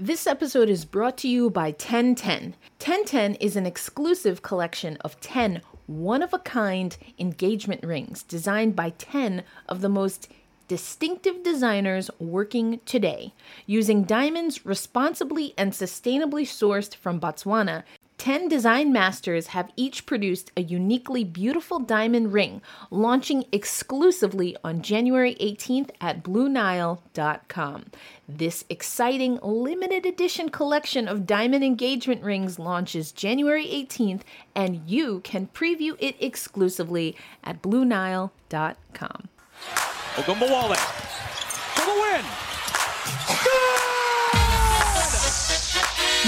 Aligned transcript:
This 0.00 0.28
episode 0.28 0.70
is 0.70 0.84
brought 0.84 1.18
to 1.18 1.28
you 1.28 1.50
by 1.50 1.70
1010. 1.70 2.54
1010 2.78 3.34
is 3.40 3.56
an 3.56 3.66
exclusive 3.66 4.42
collection 4.42 4.96
of 5.00 5.20
10 5.20 5.60
one 5.86 6.22
of 6.22 6.32
a 6.32 6.38
kind 6.38 6.96
engagement 7.18 7.82
rings 7.82 8.22
designed 8.22 8.76
by 8.76 8.90
10 8.90 9.42
of 9.68 9.80
the 9.80 9.88
most 9.88 10.28
distinctive 10.68 11.42
designers 11.42 12.12
working 12.20 12.78
today. 12.84 13.34
Using 13.66 14.04
diamonds 14.04 14.64
responsibly 14.64 15.52
and 15.58 15.72
sustainably 15.72 16.44
sourced 16.44 16.94
from 16.94 17.18
Botswana, 17.18 17.82
10 18.28 18.46
design 18.46 18.92
masters 18.92 19.46
have 19.46 19.72
each 19.74 20.04
produced 20.04 20.52
a 20.54 20.60
uniquely 20.60 21.24
beautiful 21.24 21.78
diamond 21.78 22.30
ring, 22.30 22.60
launching 22.90 23.42
exclusively 23.52 24.54
on 24.62 24.82
January 24.82 25.34
18th 25.40 25.88
at 25.98 26.22
BlueNile.com. 26.22 27.86
This 28.28 28.66
exciting 28.68 29.38
limited 29.42 30.04
edition 30.04 30.50
collection 30.50 31.08
of 31.08 31.26
diamond 31.26 31.64
engagement 31.64 32.22
rings 32.22 32.58
launches 32.58 33.12
January 33.12 33.64
18th, 33.64 34.20
and 34.54 34.82
you 34.86 35.20
can 35.20 35.46
preview 35.46 35.96
it 35.98 36.14
exclusively 36.20 37.16
at 37.42 37.62
BlueNile.com. 37.62 39.28
Ogunbowale 40.16 40.76
for 41.76 41.86
the 41.86 41.94
win. 41.98 42.24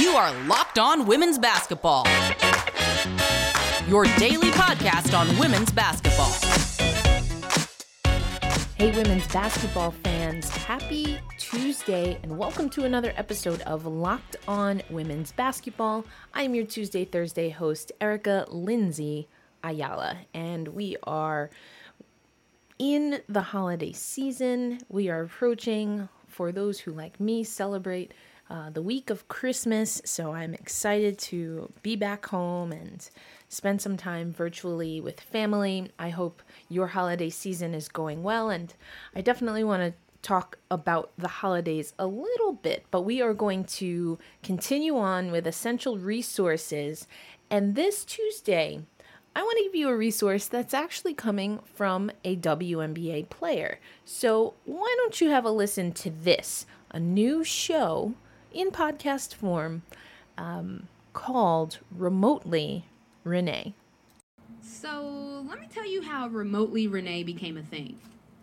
You 0.00 0.12
are 0.12 0.32
Locked 0.46 0.78
On 0.78 1.04
Women's 1.04 1.38
Basketball. 1.38 2.06
Your 3.86 4.06
daily 4.16 4.48
podcast 4.52 5.12
on 5.12 5.28
women's 5.38 5.70
basketball. 5.70 6.30
Hey, 8.76 8.96
women's 8.96 9.28
basketball 9.28 9.90
fans, 9.90 10.48
happy 10.48 11.20
Tuesday, 11.36 12.18
and 12.22 12.38
welcome 12.38 12.70
to 12.70 12.84
another 12.84 13.12
episode 13.18 13.60
of 13.62 13.84
Locked 13.84 14.36
On 14.48 14.80
Women's 14.88 15.32
Basketball. 15.32 16.06
I'm 16.32 16.54
your 16.54 16.64
Tuesday, 16.64 17.04
Thursday 17.04 17.50
host, 17.50 17.92
Erica 18.00 18.46
Lindsay 18.48 19.28
Ayala, 19.62 20.16
and 20.32 20.68
we 20.68 20.96
are 21.02 21.50
in 22.78 23.20
the 23.28 23.42
holiday 23.42 23.92
season. 23.92 24.78
We 24.88 25.10
are 25.10 25.24
approaching, 25.24 26.08
for 26.26 26.52
those 26.52 26.80
who 26.80 26.90
like 26.90 27.20
me, 27.20 27.44
celebrate 27.44 28.14
uh, 28.50 28.68
the 28.68 28.82
week 28.82 29.10
of 29.10 29.28
Christmas, 29.28 30.02
so 30.04 30.32
I'm 30.32 30.54
excited 30.54 31.18
to 31.18 31.72
be 31.84 31.94
back 31.94 32.26
home 32.26 32.72
and 32.72 33.08
spend 33.48 33.80
some 33.80 33.96
time 33.96 34.32
virtually 34.32 35.00
with 35.00 35.20
family. 35.20 35.92
I 36.00 36.08
hope 36.08 36.42
your 36.68 36.88
holiday 36.88 37.30
season 37.30 37.74
is 37.74 37.88
going 37.88 38.24
well, 38.24 38.50
and 38.50 38.74
I 39.14 39.20
definitely 39.20 39.62
want 39.62 39.82
to 39.82 39.94
talk 40.22 40.58
about 40.68 41.12
the 41.16 41.28
holidays 41.28 41.94
a 41.96 42.08
little 42.08 42.52
bit, 42.52 42.86
but 42.90 43.02
we 43.02 43.22
are 43.22 43.34
going 43.34 43.64
to 43.64 44.18
continue 44.42 44.98
on 44.98 45.30
with 45.30 45.46
essential 45.46 45.96
resources. 45.96 47.06
And 47.50 47.76
this 47.76 48.04
Tuesday, 48.04 48.80
I 49.36 49.42
want 49.42 49.58
to 49.58 49.64
give 49.64 49.76
you 49.76 49.88
a 49.88 49.96
resource 49.96 50.46
that's 50.46 50.74
actually 50.74 51.14
coming 51.14 51.60
from 51.72 52.10
a 52.24 52.34
WNBA 52.36 53.30
player. 53.30 53.78
So, 54.04 54.54
why 54.64 54.92
don't 54.98 55.20
you 55.20 55.30
have 55.30 55.44
a 55.44 55.52
listen 55.52 55.92
to 55.92 56.10
this? 56.10 56.66
A 56.90 56.98
new 56.98 57.44
show 57.44 58.14
in 58.52 58.70
podcast 58.70 59.34
form 59.34 59.82
um, 60.38 60.88
called 61.12 61.78
Remotely 61.90 62.84
Renee. 63.24 63.74
So, 64.62 65.44
let 65.48 65.60
me 65.60 65.66
tell 65.72 65.86
you 65.86 66.02
how 66.02 66.28
Remotely 66.28 66.86
Renee 66.86 67.22
became 67.22 67.56
a 67.56 67.62
thing. 67.62 67.98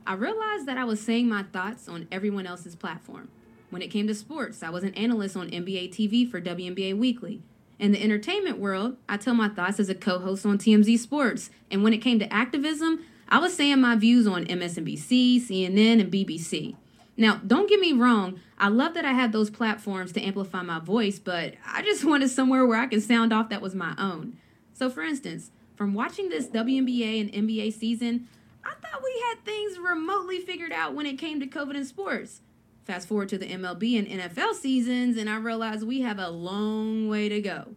I 0.05 0.13
realized 0.13 0.65
that 0.67 0.77
I 0.77 0.85
was 0.85 1.01
saying 1.01 1.27
my 1.27 1.43
thoughts 1.43 1.87
on 1.89 2.07
everyone 2.11 2.47
else's 2.47 2.75
platform. 2.75 3.29
When 3.69 3.81
it 3.81 3.89
came 3.89 4.07
to 4.07 4.15
sports, 4.15 4.63
I 4.63 4.69
was 4.69 4.83
an 4.83 4.93
analyst 4.93 5.35
on 5.35 5.49
NBA 5.49 5.89
TV 5.89 6.29
for 6.29 6.39
WNBA 6.39 6.97
Weekly. 6.97 7.41
In 7.79 7.91
the 7.91 8.01
entertainment 8.01 8.57
world, 8.57 8.97
I 9.07 9.17
tell 9.17 9.33
my 9.33 9.49
thoughts 9.49 9.79
as 9.79 9.89
a 9.89 9.95
co 9.95 10.19
host 10.19 10.45
on 10.45 10.57
TMZ 10.57 10.97
Sports. 10.99 11.49
And 11.69 11.83
when 11.83 11.93
it 11.93 11.99
came 11.99 12.19
to 12.19 12.33
activism, 12.33 13.03
I 13.29 13.39
was 13.39 13.53
saying 13.55 13.81
my 13.81 13.95
views 13.95 14.25
on 14.25 14.45
MSNBC, 14.45 15.41
CNN, 15.41 15.99
and 15.99 16.11
BBC. 16.11 16.75
Now, 17.17 17.41
don't 17.45 17.67
get 17.67 17.79
me 17.79 17.93
wrong, 17.93 18.39
I 18.59 18.69
love 18.69 18.93
that 18.93 19.05
I 19.05 19.13
have 19.13 19.31
those 19.31 19.49
platforms 19.49 20.11
to 20.13 20.21
amplify 20.21 20.61
my 20.61 20.79
voice, 20.79 21.17
but 21.17 21.55
I 21.65 21.81
just 21.81 22.05
wanted 22.05 22.29
somewhere 22.29 22.65
where 22.65 22.79
I 22.79 22.85
can 22.85 23.01
sound 23.01 23.33
off 23.33 23.49
that 23.49 23.61
was 23.61 23.75
my 23.75 23.95
own. 23.97 24.37
So, 24.73 24.89
for 24.89 25.01
instance, 25.01 25.51
from 25.75 25.93
watching 25.93 26.29
this 26.29 26.47
WNBA 26.47 27.21
and 27.21 27.47
NBA 27.47 27.73
season, 27.73 28.27
I 28.63 28.69
thought 28.69 29.03
we 29.03 29.23
had 29.29 29.43
things 29.43 29.79
remotely 29.79 30.39
figured 30.39 30.71
out 30.71 30.93
when 30.93 31.05
it 31.05 31.17
came 31.17 31.39
to 31.39 31.47
COVID 31.47 31.75
and 31.75 31.87
sports. 31.87 32.41
Fast 32.85 33.07
forward 33.07 33.29
to 33.29 33.37
the 33.37 33.47
MLB 33.47 33.97
and 33.97 34.07
NFL 34.07 34.53
seasons, 34.53 35.17
and 35.17 35.29
I 35.29 35.37
realized 35.37 35.85
we 35.85 36.01
have 36.01 36.19
a 36.19 36.29
long 36.29 37.09
way 37.09 37.27
to 37.27 37.41
go. 37.41 37.75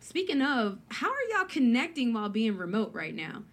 Speaking 0.00 0.42
of, 0.42 0.78
how 0.88 1.08
are 1.08 1.24
y'all 1.30 1.46
connecting 1.46 2.12
while 2.12 2.28
being 2.28 2.56
remote 2.56 2.92
right 2.92 3.14
now? 3.14 3.44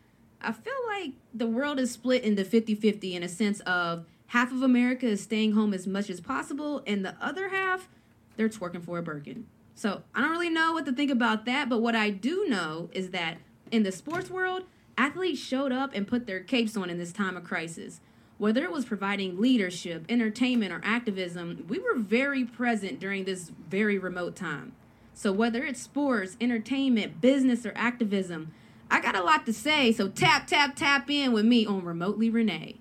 I 0.41 0.51
feel 0.51 0.73
like 0.87 1.13
the 1.33 1.47
world 1.47 1.79
is 1.79 1.91
split 1.91 2.23
into 2.23 2.43
50 2.43 2.75
50 2.75 3.15
in 3.15 3.23
a 3.23 3.29
sense 3.29 3.59
of 3.61 4.05
half 4.29 4.51
of 4.51 4.61
America 4.61 5.05
is 5.05 5.21
staying 5.21 5.53
home 5.53 5.73
as 5.73 5.85
much 5.85 6.09
as 6.09 6.21
possible, 6.21 6.83
and 6.87 7.03
the 7.05 7.15
other 7.21 7.49
half, 7.49 7.89
they're 8.37 8.49
twerking 8.49 8.83
for 8.83 8.97
a 8.97 9.03
Birkin. 9.03 9.45
So 9.75 10.03
I 10.13 10.21
don't 10.21 10.31
really 10.31 10.49
know 10.49 10.73
what 10.73 10.85
to 10.85 10.91
think 10.91 11.11
about 11.11 11.45
that, 11.45 11.69
but 11.69 11.81
what 11.81 11.95
I 11.95 12.09
do 12.09 12.45
know 12.47 12.89
is 12.91 13.11
that 13.11 13.37
in 13.71 13.83
the 13.83 13.91
sports 13.91 14.29
world, 14.29 14.63
athletes 14.97 15.39
showed 15.39 15.71
up 15.71 15.91
and 15.93 16.07
put 16.07 16.27
their 16.27 16.41
capes 16.41 16.75
on 16.75 16.89
in 16.89 16.97
this 16.97 17.13
time 17.13 17.37
of 17.37 17.43
crisis. 17.43 18.01
Whether 18.37 18.63
it 18.63 18.71
was 18.71 18.85
providing 18.85 19.39
leadership, 19.39 20.05
entertainment, 20.09 20.73
or 20.73 20.81
activism, 20.83 21.65
we 21.67 21.79
were 21.79 21.95
very 21.95 22.45
present 22.45 22.99
during 22.99 23.25
this 23.25 23.51
very 23.69 23.97
remote 23.97 24.35
time. 24.35 24.73
So 25.13 25.31
whether 25.31 25.63
it's 25.63 25.81
sports, 25.81 26.37
entertainment, 26.39 27.19
business, 27.19 27.65
or 27.65 27.73
activism, 27.75 28.53
I 28.91 29.01
got 29.01 29.15
a 29.15 29.23
lot 29.23 29.45
to 29.45 29.53
say, 29.53 29.91
so 29.91 30.07
tap, 30.07 30.47
tap, 30.47 30.75
tap 30.75 31.09
in 31.09 31.31
with 31.31 31.45
me 31.45 31.65
on 31.65 31.83
Remotely 31.83 32.29
Renee. 32.29 32.77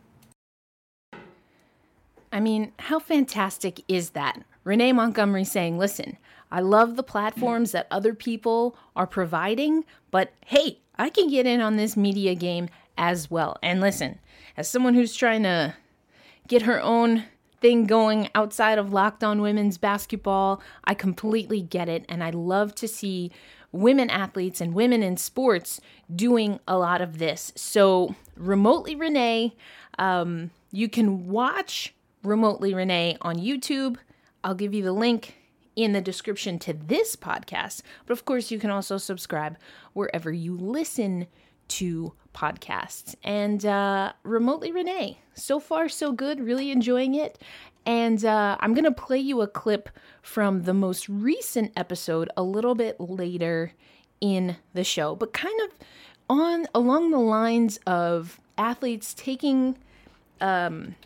I 2.33 2.41
mean, 2.41 2.73
how 2.79 2.99
fantastic 2.99 3.83
is 3.89 4.11
that? 4.11 4.43
Renee 4.65 4.93
Montgomery 4.93 5.45
saying, 5.45 5.79
listen, 5.79 6.19
I 6.51 6.61
love 6.61 6.97
the 6.97 7.03
platforms 7.03 7.73
that 7.73 7.87
other 7.91 8.15
people 8.15 8.77
are 8.97 9.07
providing, 9.07 9.85
but 10.11 10.33
hey, 10.47 10.79
I 10.99 11.11
can 11.11 11.29
get 11.29 11.47
in 11.47 11.61
on 11.61 11.77
this 11.77 11.97
media 11.97 12.35
game 12.35 12.69
as 12.97 13.31
well. 13.31 13.57
And 13.63 13.81
listen, 13.81 14.19
as 14.57 14.69
someone 14.69 14.95
who's 14.95 15.15
trying 15.15 15.43
to 15.45 15.75
get 16.49 16.63
her 16.63 16.81
own 16.83 17.25
thing 17.61 17.85
going 17.85 18.29
outside 18.35 18.79
of 18.79 18.93
locked 18.93 19.23
on 19.23 19.41
women's 19.41 19.79
basketball, 19.79 20.61
I 20.85 20.95
completely 20.95 21.61
get 21.61 21.89
it. 21.89 22.05
And 22.09 22.23
I 22.23 22.31
love 22.31 22.75
to 22.77 22.89
see 22.89 23.31
women 23.73 24.11
athletes 24.11 24.61
and 24.61 24.75
women 24.75 25.03
in 25.03 25.17
sports 25.17 25.81
doing 26.15 26.61
a 26.67 26.79
lot 26.79 27.01
of 27.01 27.19
this. 27.19 27.53
So, 27.55 28.15
remotely, 28.37 28.95
Renee, 28.95 29.55
um, 29.99 30.51
you 30.71 30.89
can 30.89 31.29
watch 31.29 31.95
remotely 32.23 32.75
Renee 32.75 33.17
on 33.23 33.37
YouTube. 33.37 33.97
I'll 34.45 34.55
give 34.55 34.75
you 34.75 34.83
the 34.83 34.93
link 34.93 35.35
in 35.77 35.93
the 35.93 36.01
description 36.01 36.59
to 36.59 36.73
this 36.73 37.17
podcast. 37.17 37.83
But 38.07 38.13
of 38.13 38.25
course, 38.25 38.51
you 38.51 38.59
can 38.59 38.71
also 38.71 38.99
subscribe 38.99 39.57
wherever 39.93 40.33
you 40.33 40.57
listen 40.57 41.27
to 41.69 42.13
podcasts. 42.35 43.15
And 43.23 43.65
uh, 43.65 44.13
remotely 44.23 44.73
Renee, 44.73 45.19
so 45.35 45.61
far 45.61 45.89
so 45.89 46.13
good, 46.13 46.41
really 46.41 46.71
enjoying 46.71 47.15
it. 47.15 47.39
And 47.87 48.25
uh, 48.25 48.57
I'm 48.61 48.75
going 48.75 48.85
to 48.85 48.93
play 48.93 49.19
you 49.19 49.41
a 49.41 49.47
clip 49.47 49.89
from 50.21 50.63
the 50.63 50.75
most 50.75 51.09
recent 51.09 51.73
episode 51.77 52.29
a 52.37 52.43
little 52.43 52.75
bit 52.75 53.01
later 53.01 53.73
in 54.21 54.57
the 54.75 54.85
show, 54.85 55.15
but 55.15 55.33
kind 55.33 55.59
of 55.63 55.71
on 56.29 56.67
along 56.75 57.11
the 57.11 57.19
lines 57.19 57.79
of 57.87 58.41
athletes 58.59 59.15
taking 59.15 59.79
um, 60.41 60.97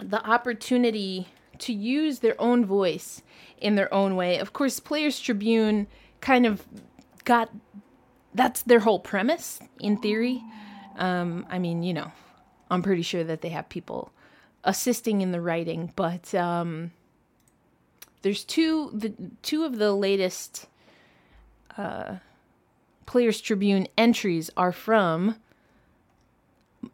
the 0.00 0.24
opportunity 0.24 1.28
to 1.58 1.72
use 1.72 2.20
their 2.20 2.40
own 2.40 2.64
voice 2.64 3.22
in 3.60 3.74
their 3.74 3.92
own 3.92 4.16
way. 4.16 4.38
Of 4.38 4.52
course, 4.52 4.80
Players 4.80 5.18
Tribune 5.18 5.86
kind 6.20 6.46
of 6.46 6.66
got 7.24 7.50
that's 8.34 8.62
their 8.62 8.80
whole 8.80 9.00
premise 9.00 9.60
in 9.80 9.96
theory. 9.96 10.42
Um, 10.96 11.46
I 11.50 11.58
mean, 11.58 11.82
you 11.82 11.94
know, 11.94 12.12
I'm 12.70 12.82
pretty 12.82 13.02
sure 13.02 13.24
that 13.24 13.40
they 13.40 13.48
have 13.48 13.68
people 13.68 14.12
assisting 14.64 15.20
in 15.20 15.32
the 15.32 15.40
writing, 15.40 15.92
but 15.96 16.34
um, 16.34 16.92
there's 18.22 18.44
two 18.44 18.90
the 18.92 19.12
two 19.42 19.64
of 19.64 19.78
the 19.78 19.92
latest 19.92 20.66
uh, 21.76 22.16
Players 23.06 23.40
Tribune 23.40 23.88
entries 23.96 24.50
are 24.56 24.72
from 24.72 25.36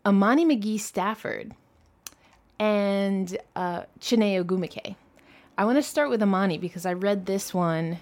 Imani 0.06 0.44
McGee 0.44 0.78
Stafford 0.78 1.54
and 2.64 3.36
uh, 3.56 3.82
Chiney 4.00 4.42
Ogwumike. 4.42 4.96
I 5.58 5.66
want 5.66 5.76
to 5.76 5.82
start 5.82 6.08
with 6.08 6.22
Imani 6.22 6.56
because 6.56 6.86
I 6.86 6.94
read 6.94 7.26
this 7.26 7.52
one 7.52 7.98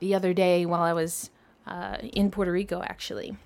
the 0.00 0.14
other 0.14 0.32
day 0.32 0.64
while 0.64 0.80
I 0.80 0.94
was 0.94 1.28
uh, 1.66 1.98
in 2.14 2.30
Puerto 2.30 2.50
Rico, 2.50 2.82
actually. 2.82 3.36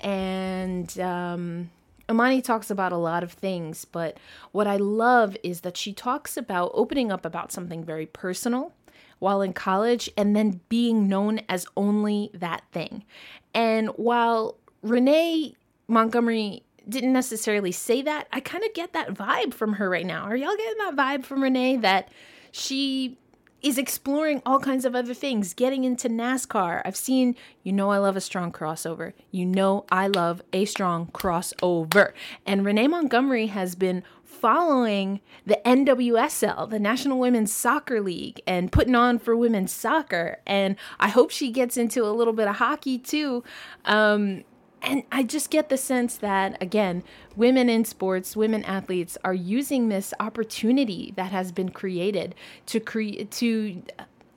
And 0.00 0.98
um, 0.98 1.70
Imani 2.08 2.40
talks 2.40 2.70
about 2.70 2.92
a 2.92 2.96
lot 2.96 3.22
of 3.22 3.32
things, 3.32 3.84
but 3.84 4.16
what 4.52 4.66
I 4.66 4.76
love 4.76 5.36
is 5.42 5.60
that 5.60 5.76
she 5.76 5.92
talks 5.92 6.38
about 6.38 6.70
opening 6.72 7.12
up 7.12 7.26
about 7.26 7.52
something 7.52 7.84
very 7.84 8.06
personal 8.06 8.72
while 9.18 9.42
in 9.42 9.52
college 9.52 10.08
and 10.16 10.34
then 10.34 10.62
being 10.70 11.08
known 11.08 11.40
as 11.46 11.66
only 11.76 12.30
that 12.32 12.62
thing. 12.72 13.04
And 13.52 13.88
while 13.96 14.56
Renee 14.80 15.56
Montgomery 15.88 16.62
didn't 16.88 17.12
necessarily 17.12 17.72
say 17.72 18.02
that, 18.02 18.28
I 18.32 18.40
kind 18.40 18.64
of 18.64 18.72
get 18.74 18.92
that 18.92 19.14
vibe 19.14 19.54
from 19.54 19.74
her 19.74 19.88
right 19.90 20.06
now. 20.06 20.24
Are 20.24 20.36
y'all 20.36 20.56
getting 20.56 20.78
that 20.78 20.96
vibe 20.96 21.24
from 21.24 21.42
Renee 21.42 21.76
that 21.78 22.08
she 22.50 23.18
is 23.60 23.76
exploring 23.76 24.40
all 24.46 24.60
kinds 24.60 24.84
of 24.84 24.94
other 24.94 25.14
things, 25.14 25.52
getting 25.52 25.82
into 25.84 26.08
NASCAR. 26.08 26.80
I've 26.84 26.96
seen, 26.96 27.34
you 27.64 27.72
know, 27.72 27.90
I 27.90 27.98
love 27.98 28.16
a 28.16 28.20
strong 28.20 28.52
crossover. 28.52 29.14
You 29.32 29.44
know, 29.44 29.84
I 29.90 30.06
love 30.06 30.42
a 30.52 30.64
strong 30.64 31.06
crossover. 31.08 32.12
And 32.46 32.64
Renee 32.64 32.86
Montgomery 32.86 33.46
has 33.46 33.74
been 33.74 34.04
following 34.24 35.20
the 35.44 35.60
NWSL, 35.64 36.70
the 36.70 36.78
National 36.78 37.18
Women's 37.18 37.52
Soccer 37.52 38.00
League, 38.00 38.40
and 38.46 38.70
putting 38.70 38.94
on 38.94 39.18
for 39.18 39.34
women's 39.34 39.72
soccer. 39.72 40.38
And 40.46 40.76
I 41.00 41.08
hope 41.08 41.30
she 41.30 41.50
gets 41.50 41.76
into 41.76 42.04
a 42.04 42.12
little 42.12 42.32
bit 42.32 42.46
of 42.46 42.56
hockey 42.56 42.98
too. 42.98 43.42
Um, 43.84 44.44
and 44.82 45.02
I 45.10 45.22
just 45.22 45.50
get 45.50 45.68
the 45.68 45.76
sense 45.76 46.16
that, 46.18 46.60
again, 46.62 47.02
women 47.36 47.68
in 47.68 47.84
sports, 47.84 48.36
women 48.36 48.64
athletes 48.64 49.18
are 49.24 49.34
using 49.34 49.88
this 49.88 50.14
opportunity 50.20 51.12
that 51.16 51.32
has 51.32 51.52
been 51.52 51.70
created 51.70 52.34
to 52.66 52.80
create, 52.80 53.30
to 53.32 53.82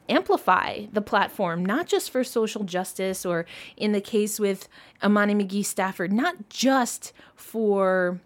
amplify 0.10 0.86
the 0.92 1.02
platform, 1.02 1.66
not 1.66 1.88
just 1.88 2.12
for 2.12 2.24
social 2.24 2.64
justice 2.64 3.26
or 3.26 3.46
in 3.78 3.92
the 3.92 4.02
case 4.02 4.40
with 4.40 4.68
Imani 5.04 5.36
McGee 5.36 5.66
Stafford, 5.66 6.12
not 6.12 6.50
just 6.50 7.14
for 7.36 8.20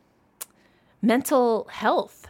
mental 1.01 1.67
health, 1.71 2.24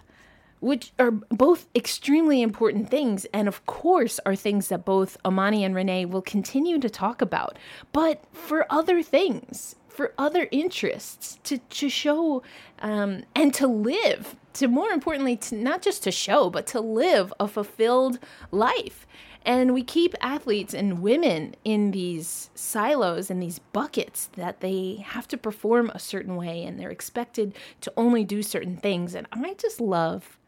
which 0.65 0.91
are 0.97 1.11
both 1.11 1.67
extremely 1.75 2.41
important 2.41 2.89
things, 2.89 3.25
and 3.25 3.47
of 3.47 3.63
course, 3.67 4.19
are 4.25 4.35
things 4.35 4.69
that 4.69 4.83
both 4.83 5.15
Imani 5.23 5.63
and 5.63 5.75
Renee 5.75 6.05
will 6.05 6.23
continue 6.23 6.79
to 6.79 6.89
talk 6.89 7.21
about, 7.21 7.59
but 7.93 8.23
for 8.33 8.65
other 8.71 9.03
things, 9.03 9.75
for 9.87 10.15
other 10.17 10.47
interests, 10.49 11.37
to, 11.43 11.59
to 11.59 11.87
show 11.87 12.41
um, 12.79 13.25
and 13.35 13.53
to 13.53 13.67
live, 13.67 14.35
to 14.53 14.67
more 14.67 14.89
importantly, 14.89 15.37
to 15.37 15.55
not 15.55 15.83
just 15.83 16.01
to 16.01 16.11
show, 16.11 16.49
but 16.49 16.65
to 16.65 16.81
live 16.81 17.31
a 17.39 17.47
fulfilled 17.47 18.17
life. 18.49 19.05
And 19.43 19.71
we 19.71 19.83
keep 19.83 20.15
athletes 20.19 20.73
and 20.73 20.99
women 20.99 21.55
in 21.63 21.91
these 21.91 22.49
silos 22.55 23.29
and 23.29 23.39
these 23.39 23.59
buckets 23.59 24.31
that 24.33 24.61
they 24.61 25.05
have 25.05 25.27
to 25.27 25.37
perform 25.37 25.91
a 25.91 25.99
certain 25.99 26.35
way 26.35 26.63
and 26.63 26.79
they're 26.79 26.89
expected 26.89 27.53
to 27.81 27.93
only 27.95 28.23
do 28.23 28.41
certain 28.41 28.77
things. 28.77 29.13
And 29.13 29.27
I 29.31 29.53
just 29.53 29.79
love 29.79 30.39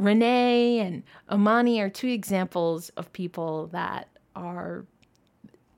Renee 0.00 0.78
and 0.78 1.02
Imani 1.30 1.80
are 1.80 1.90
two 1.90 2.08
examples 2.08 2.88
of 2.90 3.12
people 3.12 3.66
that 3.68 4.08
are 4.34 4.86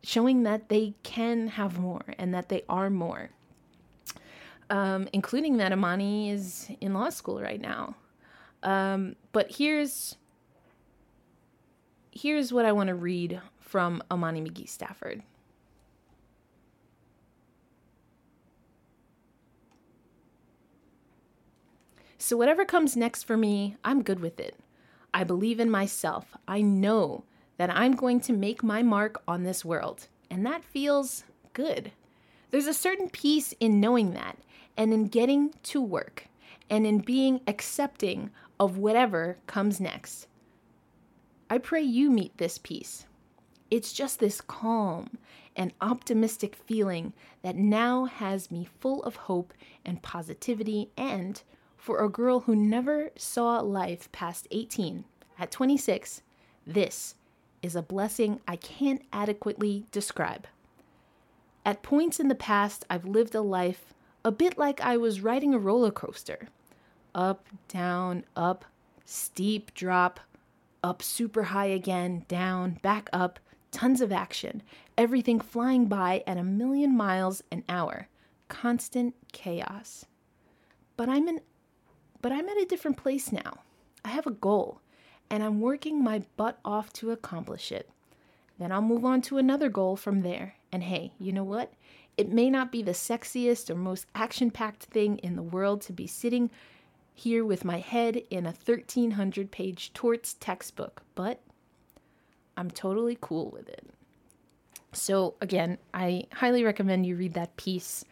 showing 0.04 0.44
that 0.44 0.68
they 0.68 0.94
can 1.02 1.48
have 1.48 1.78
more 1.78 2.04
and 2.18 2.32
that 2.32 2.48
they 2.48 2.62
are 2.68 2.88
more. 2.88 3.30
Um, 4.70 5.08
including 5.12 5.58
that 5.58 5.72
Imani 5.72 6.30
is 6.30 6.70
in 6.80 6.94
law 6.94 7.10
school 7.10 7.42
right 7.42 7.60
now. 7.60 7.96
Um, 8.62 9.16
but 9.32 9.50
here's 9.50 10.16
here's 12.12 12.52
what 12.52 12.64
I 12.64 12.72
want 12.72 12.88
to 12.88 12.94
read 12.94 13.40
from 13.58 14.02
Imani 14.10 14.40
McGee 14.40 14.68
Stafford. 14.68 15.22
So, 22.24 22.36
whatever 22.36 22.64
comes 22.64 22.96
next 22.96 23.24
for 23.24 23.36
me, 23.36 23.74
I'm 23.82 24.04
good 24.04 24.20
with 24.20 24.38
it. 24.38 24.54
I 25.12 25.24
believe 25.24 25.58
in 25.58 25.68
myself. 25.68 26.36
I 26.46 26.60
know 26.60 27.24
that 27.56 27.68
I'm 27.68 27.96
going 27.96 28.20
to 28.20 28.32
make 28.32 28.62
my 28.62 28.80
mark 28.80 29.20
on 29.26 29.42
this 29.42 29.64
world, 29.64 30.06
and 30.30 30.46
that 30.46 30.62
feels 30.62 31.24
good. 31.52 31.90
There's 32.52 32.68
a 32.68 32.72
certain 32.72 33.10
peace 33.10 33.54
in 33.58 33.80
knowing 33.80 34.12
that, 34.12 34.38
and 34.76 34.94
in 34.94 35.08
getting 35.08 35.52
to 35.64 35.82
work, 35.82 36.28
and 36.70 36.86
in 36.86 37.00
being 37.00 37.40
accepting 37.48 38.30
of 38.60 38.78
whatever 38.78 39.38
comes 39.48 39.80
next. 39.80 40.28
I 41.50 41.58
pray 41.58 41.82
you 41.82 42.08
meet 42.08 42.38
this 42.38 42.56
peace. 42.56 43.04
It's 43.68 43.92
just 43.92 44.20
this 44.20 44.40
calm 44.40 45.18
and 45.56 45.72
optimistic 45.80 46.54
feeling 46.54 47.14
that 47.42 47.56
now 47.56 48.04
has 48.04 48.52
me 48.52 48.68
full 48.78 49.02
of 49.02 49.16
hope 49.16 49.52
and 49.84 50.00
positivity. 50.02 50.88
And 50.96 51.42
for 51.82 51.98
a 51.98 52.08
girl 52.08 52.38
who 52.38 52.54
never 52.54 53.10
saw 53.16 53.58
life 53.58 54.10
past 54.12 54.46
18, 54.52 55.02
at 55.36 55.50
26, 55.50 56.22
this 56.64 57.16
is 57.60 57.74
a 57.74 57.82
blessing 57.82 58.38
I 58.46 58.54
can't 58.54 59.02
adequately 59.12 59.86
describe. 59.90 60.46
At 61.66 61.82
points 61.82 62.20
in 62.20 62.28
the 62.28 62.36
past, 62.36 62.84
I've 62.88 63.04
lived 63.04 63.34
a 63.34 63.40
life 63.40 63.94
a 64.24 64.30
bit 64.30 64.56
like 64.56 64.80
I 64.80 64.96
was 64.96 65.22
riding 65.22 65.54
a 65.54 65.58
roller 65.58 65.90
coaster 65.90 66.46
up, 67.16 67.48
down, 67.66 68.26
up, 68.36 68.64
steep 69.04 69.74
drop, 69.74 70.20
up 70.84 71.02
super 71.02 71.42
high 71.42 71.66
again, 71.66 72.24
down, 72.28 72.78
back 72.82 73.10
up, 73.12 73.40
tons 73.72 74.00
of 74.00 74.12
action, 74.12 74.62
everything 74.96 75.40
flying 75.40 75.86
by 75.86 76.22
at 76.28 76.38
a 76.38 76.44
million 76.44 76.96
miles 76.96 77.42
an 77.50 77.64
hour, 77.68 78.06
constant 78.46 79.16
chaos. 79.32 80.04
But 80.96 81.08
I'm 81.08 81.26
in 81.26 81.40
but 82.22 82.32
I'm 82.32 82.48
at 82.48 82.56
a 82.56 82.66
different 82.66 82.96
place 82.96 83.30
now. 83.30 83.58
I 84.04 84.08
have 84.08 84.26
a 84.26 84.32
goal, 84.32 84.80
and 85.28 85.42
I'm 85.42 85.60
working 85.60 86.02
my 86.02 86.24
butt 86.36 86.58
off 86.64 86.92
to 86.94 87.10
accomplish 87.10 87.70
it. 87.70 87.90
Then 88.58 88.72
I'll 88.72 88.80
move 88.82 89.04
on 89.04 89.20
to 89.22 89.38
another 89.38 89.68
goal 89.68 89.96
from 89.96 90.22
there. 90.22 90.54
And 90.70 90.84
hey, 90.84 91.12
you 91.18 91.32
know 91.32 91.44
what? 91.44 91.72
It 92.16 92.30
may 92.30 92.48
not 92.48 92.70
be 92.70 92.82
the 92.82 92.92
sexiest 92.92 93.70
or 93.70 93.74
most 93.74 94.06
action 94.14 94.50
packed 94.50 94.84
thing 94.84 95.18
in 95.18 95.36
the 95.36 95.42
world 95.42 95.82
to 95.82 95.92
be 95.92 96.06
sitting 96.06 96.50
here 97.14 97.44
with 97.44 97.64
my 97.64 97.78
head 97.78 98.22
in 98.30 98.46
a 98.46 98.50
1300 98.52 99.50
page 99.50 99.92
torts 99.92 100.34
textbook, 100.34 101.02
but 101.14 101.40
I'm 102.56 102.70
totally 102.70 103.18
cool 103.20 103.50
with 103.50 103.68
it. 103.68 103.86
So, 104.92 105.34
again, 105.40 105.78
I 105.94 106.26
highly 106.32 106.64
recommend 106.64 107.06
you 107.06 107.16
read 107.16 107.34
that 107.34 107.56
piece. 107.56 108.04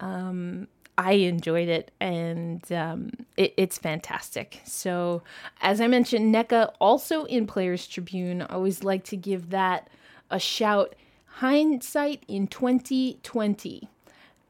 Um, 0.00 0.68
I 0.98 1.12
enjoyed 1.12 1.68
it 1.68 1.90
and 2.00 2.70
um, 2.70 3.10
it, 3.36 3.54
it's 3.56 3.78
fantastic. 3.78 4.60
So, 4.64 5.22
as 5.60 5.80
I 5.80 5.86
mentioned, 5.86 6.34
Nneka 6.34 6.74
also 6.80 7.24
in 7.24 7.46
Players 7.46 7.86
Tribune. 7.86 8.42
I 8.42 8.46
always 8.54 8.84
like 8.84 9.04
to 9.04 9.16
give 9.16 9.50
that 9.50 9.88
a 10.30 10.38
shout. 10.38 10.94
Hindsight 11.26 12.24
in 12.28 12.46
2020. 12.46 13.88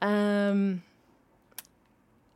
Um, 0.01 0.83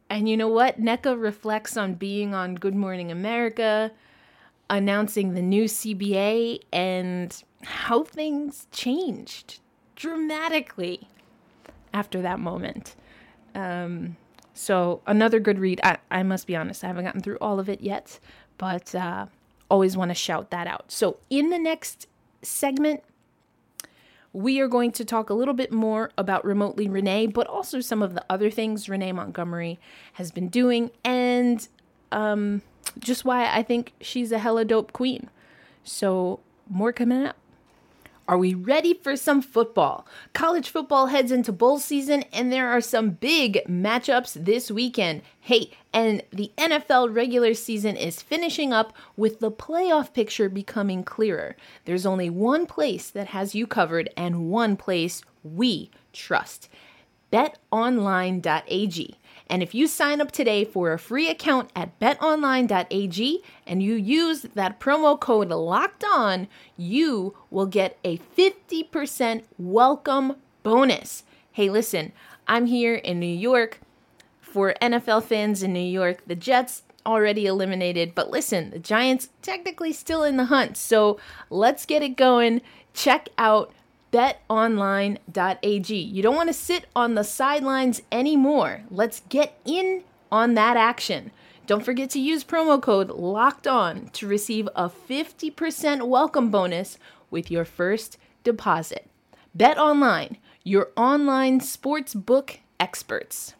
and 0.09 0.29
you 0.29 0.37
know 0.37 0.49
what? 0.49 0.81
Nneka 0.81 1.21
reflects 1.21 1.77
on 1.77 1.95
being 1.95 2.33
on 2.33 2.55
Good 2.55 2.77
Morning 2.77 3.11
America, 3.11 3.91
announcing 4.71 5.35
the 5.35 5.43
new 5.43 5.65
CBA, 5.65 6.61
and 6.73 7.43
how 7.63 8.05
things 8.05 8.69
changed 8.71 9.59
dramatically 9.97 11.09
after 11.93 12.23
that 12.23 12.39
moment. 12.39 12.95
Um, 13.57 14.17
so, 14.53 15.03
another 15.07 15.41
good 15.41 15.59
read. 15.59 15.81
I, 15.83 15.99
I 16.11 16.23
must 16.23 16.47
be 16.47 16.55
honest, 16.55 16.85
I 16.85 16.87
haven't 16.87 17.05
gotten 17.05 17.23
through 17.23 17.39
all 17.41 17.59
of 17.59 17.69
it 17.69 17.81
yet, 17.81 18.21
but 18.59 18.95
uh, 18.95 19.27
always 19.71 19.97
want 19.97 20.11
to 20.11 20.15
shout 20.15 20.51
that 20.51 20.67
out. 20.67 20.93
So, 20.93 21.17
in 21.31 21.51
the 21.51 21.59
next 21.59 22.07
segment, 22.43 23.03
we 24.33 24.61
are 24.61 24.69
going 24.69 24.93
to 24.93 25.05
talk 25.05 25.31
a 25.31 25.35
little 25.35 25.55
bit 25.55 25.73
more 25.73 26.11
about 26.19 26.45
remotely 26.45 26.89
Renee, 26.89 27.27
but 27.27 27.47
also 27.47 27.81
some 27.81 28.03
of 28.03 28.15
the 28.15 28.25
other 28.29 28.51
things 28.51 28.89
Renee 28.89 29.13
Montgomery 29.13 29.81
has 30.15 30.31
been 30.31 30.49
doing, 30.49 30.91
and 31.03 31.67
um, 32.13 32.61
just 32.99 33.25
why 33.25 33.51
I 33.51 33.63
think 33.63 33.93
she's 34.01 34.33
a 34.33 34.39
hella 34.39 34.65
dope 34.65 34.93
queen. 34.93 35.31
So, 35.83 36.41
more 36.69 36.93
coming 36.93 37.25
up. 37.25 37.37
Are 38.29 38.39
we 38.39 38.55
ready 38.55 38.93
for 38.93 39.15
some 39.15 39.41
football? 39.41 40.05
College 40.33 40.69
football 40.69 41.07
heads 41.07 41.31
into 41.31 41.53
bowl 41.53 41.79
season, 41.79 42.25
and 42.33 42.53
there 42.53 42.69
are 42.69 42.81
some 42.81 43.11
big 43.11 43.61
matchups 43.69 44.33
this 44.45 44.69
weekend. 44.69 45.23
Hey, 45.41 45.71
and 45.93 46.23
the 46.33 46.51
NFL 46.59 47.15
regular 47.15 47.55
season 47.55 47.97
is 47.97 48.23
finishing 48.23 48.73
up 48.73 48.93
with 49.17 49.39
the 49.39 49.53
playoff 49.53 50.13
picture 50.13 50.49
becoming 50.49 51.05
clearer. 51.05 51.55
There's 51.85 52.05
only 52.05 52.29
one 52.29 52.67
place 52.67 53.11
that 53.11 53.29
has 53.29 53.55
you 53.55 53.65
covered, 53.65 54.11
and 54.17 54.51
one 54.51 54.77
place 54.77 55.23
we 55.45 55.91
trust 56.13 56.69
betonline.ag. 57.33 59.17
And 59.49 59.63
if 59.63 59.75
you 59.75 59.87
sign 59.87 60.21
up 60.21 60.33
today 60.33 60.65
for 60.65 60.93
a 60.93 60.99
free 60.99 61.29
account 61.31 61.71
at 61.77 61.99
betonline.ag 62.01 63.43
and 63.67 63.83
you 63.83 63.95
use 63.95 64.43
that 64.55 64.81
promo 64.81 65.19
code 65.19 65.49
locked 65.49 66.05
on, 66.05 66.49
you 66.77 67.37
will 67.51 67.67
get 67.67 67.99
a 68.05 68.19
50% 68.19 69.45
welcome 69.59 70.37
bonus. 70.63 71.23
Hey, 71.53 71.71
listen, 71.71 72.13
I'm 72.49 72.67
here 72.67 72.97
in 72.97 73.21
New 73.21 73.27
York 73.27 73.81
for 74.41 74.75
NFL 74.81 75.25
fans 75.25 75.63
in 75.63 75.73
New 75.73 75.81
York, 75.81 76.23
the 76.27 76.35
Jets 76.35 76.83
already 77.05 77.47
eliminated. 77.47 78.15
But 78.15 78.31
listen, 78.31 78.71
the 78.71 78.79
Giants 78.79 79.29
technically 79.43 79.93
still 79.93 80.25
in 80.25 80.37
the 80.37 80.47
hunt. 80.47 80.77
So 80.77 81.19
let's 81.51 81.87
get 81.87 82.03
it 82.03 82.17
going. 82.17 82.63
Check 82.93 83.29
out 83.39 83.73
betonline.ag. 84.13 85.95
You 85.95 86.23
don't 86.23 86.37
want 86.37 86.49
to 86.49 86.55
sit 86.55 86.87
on 86.95 87.15
the 87.15 87.25
sidelines 87.25 88.03
anymore. 88.11 88.83
Let's 88.91 89.23
get 89.29 89.59
in 89.65 90.05
on 90.31 90.55
that 90.55 90.77
action. 90.77 91.31
Don't 91.67 91.85
forget 91.85 92.11
to 92.11 92.21
use 92.21 92.45
promo 92.45 92.81
code 92.81 93.11
LOCKED 93.11 93.67
ON 93.67 94.09
to 94.13 94.29
receive 94.29 94.69
a 94.77 94.89
50% 94.89 96.07
welcome 96.07 96.51
bonus 96.51 96.99
with 97.31 97.51
your 97.51 97.65
first 97.65 98.19
deposit. 98.45 99.09
Bet 99.55 99.77
online, 99.79 100.39
your 100.63 100.91
online 100.97 101.61
sports 101.61 102.15
book 102.15 102.61
experts. 102.79 103.55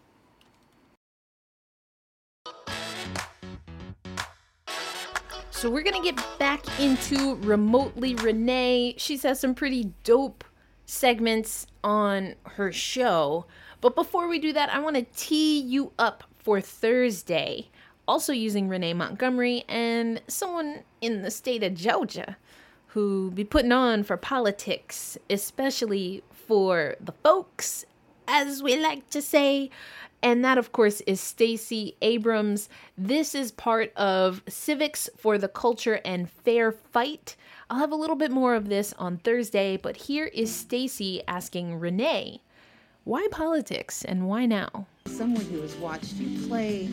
So 5.57 5.71
we're 5.71 5.85
gonna 5.85 6.03
get 6.03 6.23
back 6.39 6.79
into 6.79 7.37
remotely 7.37 8.15
Renee. 8.15 8.95
She's 8.99 9.23
has 9.23 9.41
some 9.41 9.55
pretty 9.55 9.91
dope 10.05 10.45
segments 10.85 11.67
on 11.83 12.35
her 12.45 12.71
show. 12.71 13.47
But 13.81 13.95
before 13.95 14.29
we 14.29 14.39
do 14.39 14.53
that, 14.53 14.69
I 14.69 14.81
want 14.81 14.97
to 14.97 15.07
tee 15.17 15.59
you 15.59 15.93
up 15.99 16.25
for 16.39 16.61
Thursday. 16.61 17.71
Also 18.07 18.35
using 18.35 18.69
Renee 18.69 18.93
Montgomery 18.93 19.65
and 19.67 20.21
someone 20.29 20.83
in 21.01 21.23
the 21.23 21.31
state 21.31 21.63
of 21.63 21.73
Georgia 21.73 22.37
who 22.89 23.31
be 23.31 23.43
putting 23.43 23.73
on 23.73 24.03
for 24.03 24.19
politics, 24.19 25.17
especially 25.31 26.23
for 26.31 26.97
the 27.01 27.13
folks, 27.13 27.87
as 28.29 28.63
we 28.63 28.77
like 28.77 29.09
to 29.11 29.23
say. 29.23 29.71
And 30.23 30.45
that, 30.45 30.59
of 30.59 30.73
course, 30.73 31.03
is 31.03 31.21
Stacey 31.21 31.95
Abrams. 32.03 32.69
This 32.97 33.35
is 33.35 33.53
part 33.53 33.93
of 33.97 34.43
Civics 34.49 35.09
for 35.17 35.39
the 35.39 35.49
Culture 35.49 36.01
and 36.05 36.31
Fair 36.31 36.73
Fight. 36.73 37.37
I'll 37.69 37.79
have 37.79 37.93
a 37.93 37.97
little 37.97 38.17
bit 38.17 38.31
more 38.31 38.55
of 38.55 38.69
this 38.69 38.95
on 38.99 39.19
Thursday, 39.19 39.77
but 39.77 39.97
here 39.97 40.27
is 40.27 40.55
Stacey 40.55 41.23
asking 41.29 41.79
Renee, 41.79 42.41
why 43.05 43.29
politics 43.31 44.05
and 44.05 44.27
why 44.27 44.47
now? 44.47 44.87
Someone 45.07 45.45
who 45.45 45.61
has 45.61 45.77
watched 45.77 46.15
you 46.15 46.47
play, 46.49 46.89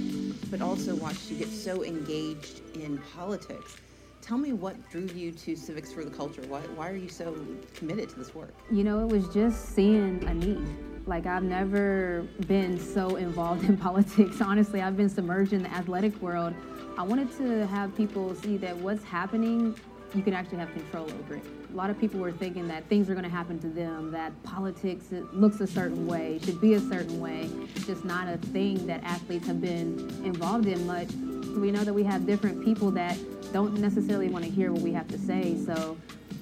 but 0.51 0.61
also 0.61 0.93
watched 0.95 1.31
you 1.31 1.37
get 1.37 1.47
so 1.47 1.83
engaged 1.83 2.61
in 2.75 2.99
politics. 3.15 3.77
Tell 4.21 4.37
me 4.37 4.53
what 4.53 4.75
drew 4.91 5.07
you 5.07 5.31
to 5.31 5.55
Civics 5.55 5.91
for 5.91 6.05
the 6.05 6.11
Culture. 6.11 6.43
Why, 6.47 6.61
why 6.75 6.89
are 6.89 6.95
you 6.95 7.09
so 7.09 7.35
committed 7.73 8.09
to 8.09 8.15
this 8.15 8.35
work? 8.35 8.53
You 8.71 8.83
know, 8.83 8.99
it 8.99 9.07
was 9.11 9.27
just 9.33 9.73
seeing 9.73 10.23
a 10.25 10.33
need. 10.33 10.92
Like, 11.05 11.25
I've 11.25 11.43
never 11.43 12.25
been 12.47 12.79
so 12.79 13.17
involved 13.17 13.65
in 13.65 13.77
politics. 13.87 14.39
Honestly, 14.41 14.81
I've 14.81 14.95
been 14.95 15.09
submerged 15.09 15.53
in 15.53 15.63
the 15.63 15.71
athletic 15.71 16.19
world. 16.21 16.53
I 16.97 17.03
wanted 17.03 17.35
to 17.37 17.67
have 17.67 17.95
people 17.95 18.33
see 18.35 18.55
that 18.57 18.77
what's 18.77 19.03
happening, 19.03 19.75
you 20.15 20.21
can 20.21 20.33
actually 20.33 20.59
have 20.59 20.71
control 20.71 21.11
over 21.11 21.35
it. 21.35 21.43
A 21.71 21.75
lot 21.75 21.89
of 21.89 21.99
people 21.99 22.19
were 22.19 22.31
thinking 22.31 22.67
that 22.67 22.87
things 22.87 23.09
are 23.09 23.13
going 23.13 23.25
to 23.25 23.31
happen 23.31 23.59
to 23.59 23.67
them, 23.67 24.11
that 24.11 24.31
politics 24.43 25.07
looks 25.33 25.59
a 25.59 25.67
certain 25.67 26.05
way, 26.05 26.39
should 26.43 26.61
be 26.61 26.75
a 26.75 26.79
certain 26.79 27.19
way, 27.19 27.49
just 27.85 28.05
not 28.05 28.27
a 28.27 28.37
thing 28.37 28.85
that 28.85 29.03
athletes 29.03 29.47
have 29.47 29.59
been 29.59 29.99
involved 30.23 30.67
in 30.67 30.85
much. 30.85 31.09
We 31.57 31.71
know 31.71 31.83
that 31.83 31.93
we 31.93 32.03
have 32.03 32.25
different 32.25 32.63
people 32.63 32.91
that 32.91 33.17
don't 33.51 33.73
necessarily 33.79 34.29
want 34.29 34.45
to 34.45 34.51
hear 34.51 34.71
what 34.71 34.81
we 34.81 34.93
have 34.93 35.07
to 35.09 35.17
say. 35.17 35.57
So 35.65 35.97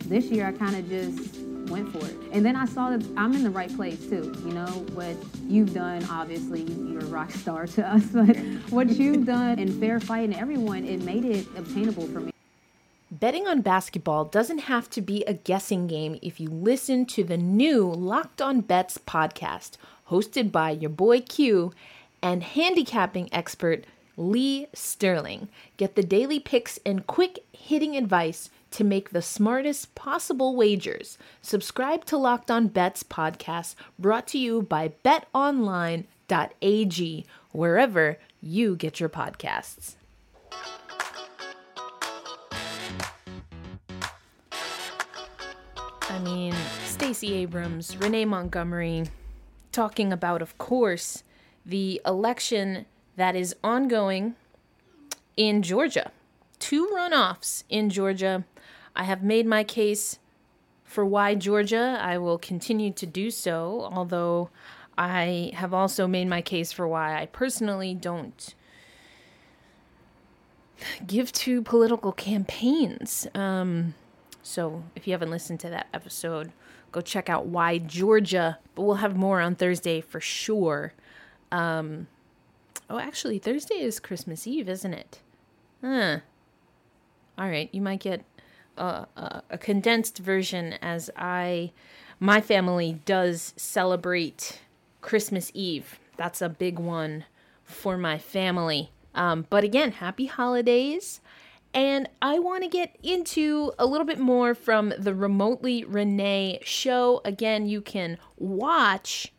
this 0.05 0.25
year 0.25 0.45
I 0.45 0.51
kind 0.51 0.75
of 0.75 0.87
just 0.89 1.50
went 1.71 1.91
for 1.91 2.05
it. 2.05 2.15
And 2.31 2.45
then 2.45 2.55
I 2.55 2.65
saw 2.65 2.89
that 2.89 3.05
I'm 3.17 3.33
in 3.33 3.43
the 3.43 3.49
right 3.49 3.73
place 3.75 4.05
too. 4.07 4.33
You 4.45 4.53
know, 4.53 4.67
what 4.93 5.15
you've 5.47 5.73
done, 5.73 6.03
obviously, 6.09 6.63
you're 6.63 7.01
a 7.01 7.05
rock 7.05 7.31
star 7.31 7.65
to 7.67 7.87
us, 7.87 8.05
but 8.13 8.35
what 8.69 8.89
you've 8.89 9.25
done 9.25 9.59
in 9.59 9.79
fair 9.79 9.99
fight 9.99 10.25
and 10.25 10.35
everyone, 10.35 10.85
it 10.85 11.01
made 11.03 11.25
it 11.25 11.47
obtainable 11.55 12.07
for 12.07 12.19
me. 12.19 12.31
Betting 13.09 13.47
on 13.47 13.61
basketball 13.61 14.25
doesn't 14.25 14.59
have 14.59 14.89
to 14.91 15.01
be 15.01 15.23
a 15.25 15.33
guessing 15.33 15.85
game 15.85 16.17
if 16.21 16.39
you 16.39 16.49
listen 16.49 17.05
to 17.07 17.23
the 17.23 17.37
new 17.37 17.85
Locked 17.85 18.41
On 18.41 18.61
Bets 18.61 18.97
podcast, 18.99 19.71
hosted 20.09 20.51
by 20.51 20.71
your 20.71 20.89
boy 20.89 21.19
Q 21.19 21.73
and 22.21 22.41
handicapping 22.41 23.27
expert 23.33 23.85
Lee 24.15 24.67
Sterling. 24.73 25.49
Get 25.77 25.95
the 25.95 26.03
daily 26.03 26.39
picks 26.39 26.79
and 26.85 27.05
quick 27.05 27.39
hitting 27.51 27.97
advice 27.97 28.49
to 28.71 28.83
make 28.83 29.11
the 29.11 29.21
smartest 29.21 29.93
possible 29.95 30.55
wagers. 30.55 31.17
Subscribe 31.41 32.05
to 32.05 32.17
Locked 32.17 32.49
On 32.49 32.67
Bets 32.67 33.03
podcast 33.03 33.75
brought 33.99 34.27
to 34.27 34.37
you 34.37 34.61
by 34.61 34.93
betonline.ag, 35.05 36.05
wherever 37.51 38.17
you 38.41 38.75
get 38.75 38.99
your 38.99 39.09
podcasts. 39.09 39.95
I 46.09 46.19
mean, 46.19 46.53
Stacey 46.85 47.33
Abrams, 47.35 47.95
Renee 47.97 48.25
Montgomery, 48.25 49.05
talking 49.71 50.11
about, 50.11 50.41
of 50.41 50.57
course, 50.57 51.23
the 51.65 52.01
election 52.05 52.85
that 53.15 53.35
is 53.35 53.55
ongoing 53.63 54.35
in 55.37 55.61
Georgia. 55.61 56.11
Two 56.59 56.87
runoffs 56.93 57.63
in 57.69 57.89
Georgia. 57.89 58.43
I 58.95 59.03
have 59.03 59.23
made 59.23 59.45
my 59.45 59.63
case 59.63 60.19
for 60.83 61.05
why 61.05 61.35
Georgia. 61.35 61.97
I 62.01 62.17
will 62.17 62.37
continue 62.37 62.91
to 62.93 63.05
do 63.05 63.31
so, 63.31 63.89
although 63.91 64.49
I 64.97 65.51
have 65.55 65.73
also 65.73 66.07
made 66.07 66.27
my 66.27 66.41
case 66.41 66.71
for 66.71 66.87
why 66.87 67.21
I 67.21 67.25
personally 67.27 67.93
don't 67.93 68.53
give 71.05 71.31
to 71.33 71.61
political 71.61 72.11
campaigns. 72.11 73.27
Um, 73.33 73.93
so 74.43 74.83
if 74.95 75.07
you 75.07 75.13
haven't 75.13 75.31
listened 75.31 75.59
to 75.61 75.69
that 75.69 75.87
episode, 75.93 76.51
go 76.91 77.01
check 77.01 77.29
out 77.29 77.45
why 77.45 77.77
Georgia. 77.77 78.57
But 78.75 78.83
we'll 78.83 78.95
have 78.95 79.15
more 79.15 79.39
on 79.39 79.55
Thursday 79.55 80.01
for 80.01 80.19
sure. 80.19 80.93
Um, 81.51 82.07
oh, 82.89 82.99
actually, 82.99 83.39
Thursday 83.39 83.75
is 83.75 83.99
Christmas 83.99 84.45
Eve, 84.45 84.69
isn't 84.69 84.93
it? 84.93 85.19
Huh. 85.81 86.19
All 87.37 87.49
right, 87.49 87.69
you 87.71 87.81
might 87.81 88.01
get 88.01 88.23
a, 88.81 89.43
a, 89.49 89.57
condensed 89.57 90.17
version 90.17 90.73
as 90.81 91.09
I, 91.15 91.71
my 92.19 92.41
family 92.41 92.99
does 93.05 93.53
celebrate 93.55 94.59
Christmas 95.01 95.51
Eve. 95.53 95.99
That's 96.17 96.41
a 96.41 96.49
big 96.49 96.79
one 96.79 97.25
for 97.63 97.97
my 97.97 98.17
family. 98.17 98.91
Um, 99.13 99.45
but 99.49 99.63
again, 99.63 99.91
happy 99.93 100.25
holidays. 100.25 101.21
And 101.73 102.09
I 102.21 102.39
want 102.39 102.63
to 102.63 102.69
get 102.69 102.97
into 103.01 103.71
a 103.79 103.85
little 103.85 104.05
bit 104.05 104.19
more 104.19 104.53
from 104.53 104.93
the 104.97 105.13
Remotely 105.13 105.85
Renee 105.85 106.59
show. 106.63 107.21
Again, 107.23 107.67
you 107.67 107.81
can 107.81 108.17
watch 108.37 109.31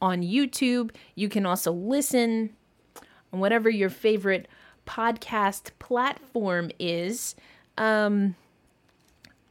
on 0.00 0.22
YouTube. 0.22 0.90
You 1.14 1.28
can 1.28 1.46
also 1.46 1.72
listen 1.72 2.50
on 3.32 3.40
whatever 3.40 3.68
your 3.68 3.90
favorite 3.90 4.46
podcast 4.86 5.70
platform 5.78 6.70
is. 6.78 7.34
Um, 7.76 8.36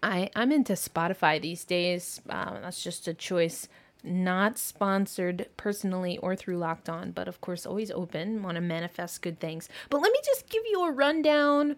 I 0.01 0.29
I'm 0.35 0.51
into 0.51 0.73
Spotify 0.73 1.41
these 1.41 1.63
days. 1.63 2.21
Uh, 2.29 2.59
that's 2.61 2.83
just 2.83 3.07
a 3.07 3.13
choice. 3.13 3.67
Not 4.01 4.57
sponsored 4.57 5.49
personally 5.57 6.17
or 6.19 6.35
through 6.35 6.57
Locked 6.57 6.87
On, 6.87 7.11
but 7.11 7.27
of 7.27 7.41
course 7.41 7.65
always 7.65 7.91
open. 7.91 8.41
Want 8.41 8.55
to 8.55 8.61
manifest 8.61 9.21
good 9.21 9.39
things. 9.39 9.67
But 9.89 10.01
let 10.01 10.11
me 10.13 10.19
just 10.25 10.49
give 10.49 10.63
you 10.71 10.85
a 10.85 10.91
rundown 10.91 11.75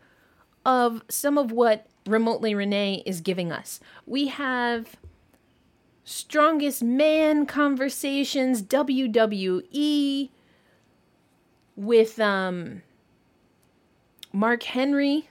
of 0.66 1.04
some 1.10 1.38
of 1.38 1.52
what 1.52 1.88
Remotely 2.06 2.54
Renee 2.54 3.04
is 3.06 3.22
giving 3.22 3.52
us. 3.52 3.80
We 4.06 4.28
have 4.28 4.96
Strongest 6.04 6.84
Man 6.84 7.46
Conversations 7.46 8.62
WWE 8.62 10.30
with 11.76 12.20
um 12.20 12.84
Mark 14.32 14.64
Henry. 14.64 15.30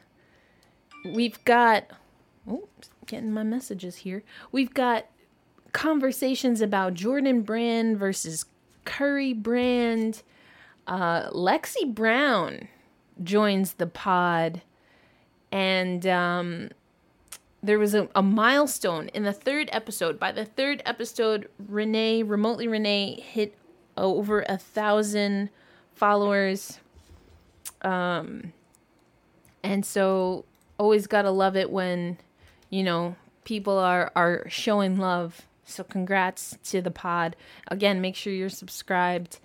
We've 1.05 1.43
got 1.45 1.85
oh, 2.49 2.69
getting 3.07 3.33
my 3.33 3.43
messages 3.43 3.97
here. 3.97 4.23
We've 4.53 4.73
got 4.73 5.07
conversations 5.73 6.61
about 6.61 6.95
Jordan 6.95 7.43
Brand 7.43 7.99
versus 7.99 8.45
Curry 8.85 9.33
Brand. 9.33 10.23
Uh, 10.87 11.31
Lexi 11.31 11.87
Brown 11.87 12.69
joins 13.23 13.75
the 13.75 13.87
pod 13.87 14.63
and 15.53 16.07
um, 16.07 16.71
there 17.63 17.79
was 17.79 17.95
a, 17.95 18.09
a 18.15 18.23
milestone 18.23 19.09
in 19.09 19.25
the 19.25 19.33
third 19.33 19.69
episode. 19.73 20.19
By 20.19 20.33
the 20.33 20.45
third 20.45 20.83
episode, 20.87 21.49
Renee, 21.69 22.23
remotely 22.23 22.69
Renee, 22.69 23.21
hit 23.21 23.57
over 23.97 24.45
a 24.49 24.57
thousand 24.57 25.51
followers. 25.95 26.79
Um, 27.83 28.53
and 29.63 29.85
so 29.85 30.45
always 30.79 31.07
gotta 31.07 31.31
love 31.31 31.57
it 31.57 31.71
when, 31.71 32.19
you 32.71 32.83
know, 32.83 33.17
people 33.45 33.79
are 33.79 34.11
are 34.17 34.49
showing 34.49 34.97
love. 34.97 35.43
So 35.65 35.85
congrats 35.85 36.59
to 36.65 36.81
the 36.81 36.91
pod. 36.91 37.37
Again, 37.69 38.01
make 38.01 38.17
sure 38.17 38.33
you're 38.33 38.49
subscribed. 38.49 39.39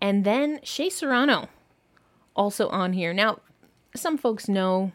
And 0.00 0.24
then 0.24 0.60
Shea 0.62 0.90
Serrano 0.90 1.48
also 2.36 2.68
on 2.68 2.92
here. 2.92 3.12
Now, 3.12 3.40
some 3.94 4.16
folks 4.16 4.48
know 4.48 4.92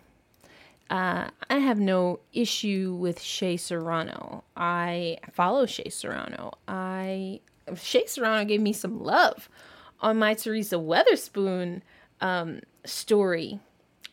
uh, 0.89 1.29
I 1.49 1.57
have 1.57 1.79
no 1.79 2.19
issue 2.33 2.95
with 2.99 3.21
Shea 3.21 3.57
Serrano. 3.57 4.43
I 4.55 5.17
follow 5.31 5.65
Shea 5.65 5.89
Serrano. 5.89 6.53
I 6.67 7.41
Shea 7.75 8.05
Serrano 8.05 8.45
gave 8.45 8.61
me 8.61 8.73
some 8.73 9.03
love 9.03 9.49
on 9.99 10.17
my 10.17 10.33
Teresa 10.33 10.75
Weatherspoon 10.75 11.81
um, 12.21 12.61
story. 12.85 13.59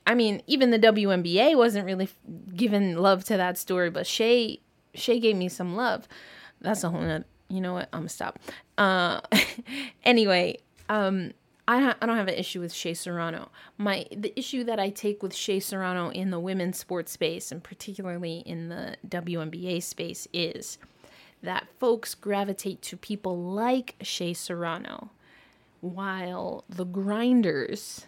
I 0.06 0.14
mean, 0.14 0.42
even 0.46 0.70
the 0.70 0.78
WNBA 0.78 1.56
wasn't 1.56 1.86
really 1.86 2.08
giving 2.54 2.96
love 2.96 3.24
to 3.24 3.36
that 3.36 3.56
story, 3.58 3.90
but 3.90 4.06
Shea 4.06 4.60
Shea 4.94 5.18
gave 5.18 5.36
me 5.36 5.48
some 5.48 5.76
love. 5.76 6.06
That's 6.60 6.84
a 6.84 6.90
whole 6.90 7.00
nother. 7.00 7.24
You 7.48 7.60
know 7.60 7.74
what? 7.74 7.88
I'm 7.92 8.00
gonna 8.00 8.08
stop. 8.08 8.38
Uh, 8.78 9.20
anyway, 10.04 10.58
um, 10.88 11.32
I, 11.66 11.80
ha- 11.80 11.96
I 12.00 12.06
don't 12.06 12.16
have 12.16 12.28
an 12.28 12.34
issue 12.34 12.60
with 12.60 12.72
Shea 12.72 12.94
Serrano. 12.94 13.50
My 13.78 14.06
the 14.14 14.38
issue 14.38 14.64
that 14.64 14.78
I 14.78 14.90
take 14.90 15.22
with 15.22 15.34
Shea 15.34 15.60
Serrano 15.60 16.10
in 16.10 16.30
the 16.30 16.40
women's 16.40 16.78
sports 16.78 17.12
space 17.12 17.50
and 17.50 17.62
particularly 17.62 18.38
in 18.44 18.68
the 18.68 18.96
WNBA 19.08 19.82
space 19.82 20.28
is 20.32 20.78
that 21.42 21.66
folks 21.78 22.14
gravitate 22.14 22.82
to 22.82 22.96
people 22.96 23.38
like 23.38 23.96
Shea 24.02 24.34
Serrano, 24.34 25.10
while 25.80 26.64
the 26.68 26.84
grinders, 26.84 28.06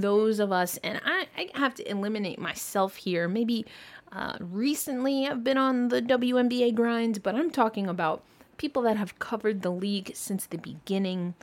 those 0.00 0.40
of 0.40 0.52
us, 0.52 0.78
and 0.78 1.00
I, 1.04 1.26
I 1.36 1.50
have 1.54 1.74
to 1.76 1.90
eliminate 1.90 2.38
myself 2.38 2.96
here. 2.96 3.28
Maybe 3.28 3.66
uh, 4.12 4.36
recently 4.40 5.26
I've 5.26 5.44
been 5.44 5.58
on 5.58 5.88
the 5.88 6.00
WNBA 6.00 6.74
grind, 6.74 7.22
but 7.22 7.34
I'm 7.34 7.50
talking 7.50 7.86
about 7.86 8.22
people 8.56 8.82
that 8.82 8.96
have 8.96 9.18
covered 9.18 9.62
the 9.62 9.70
league 9.70 10.12
since 10.14 10.46
the 10.46 10.58
beginning 10.58 11.34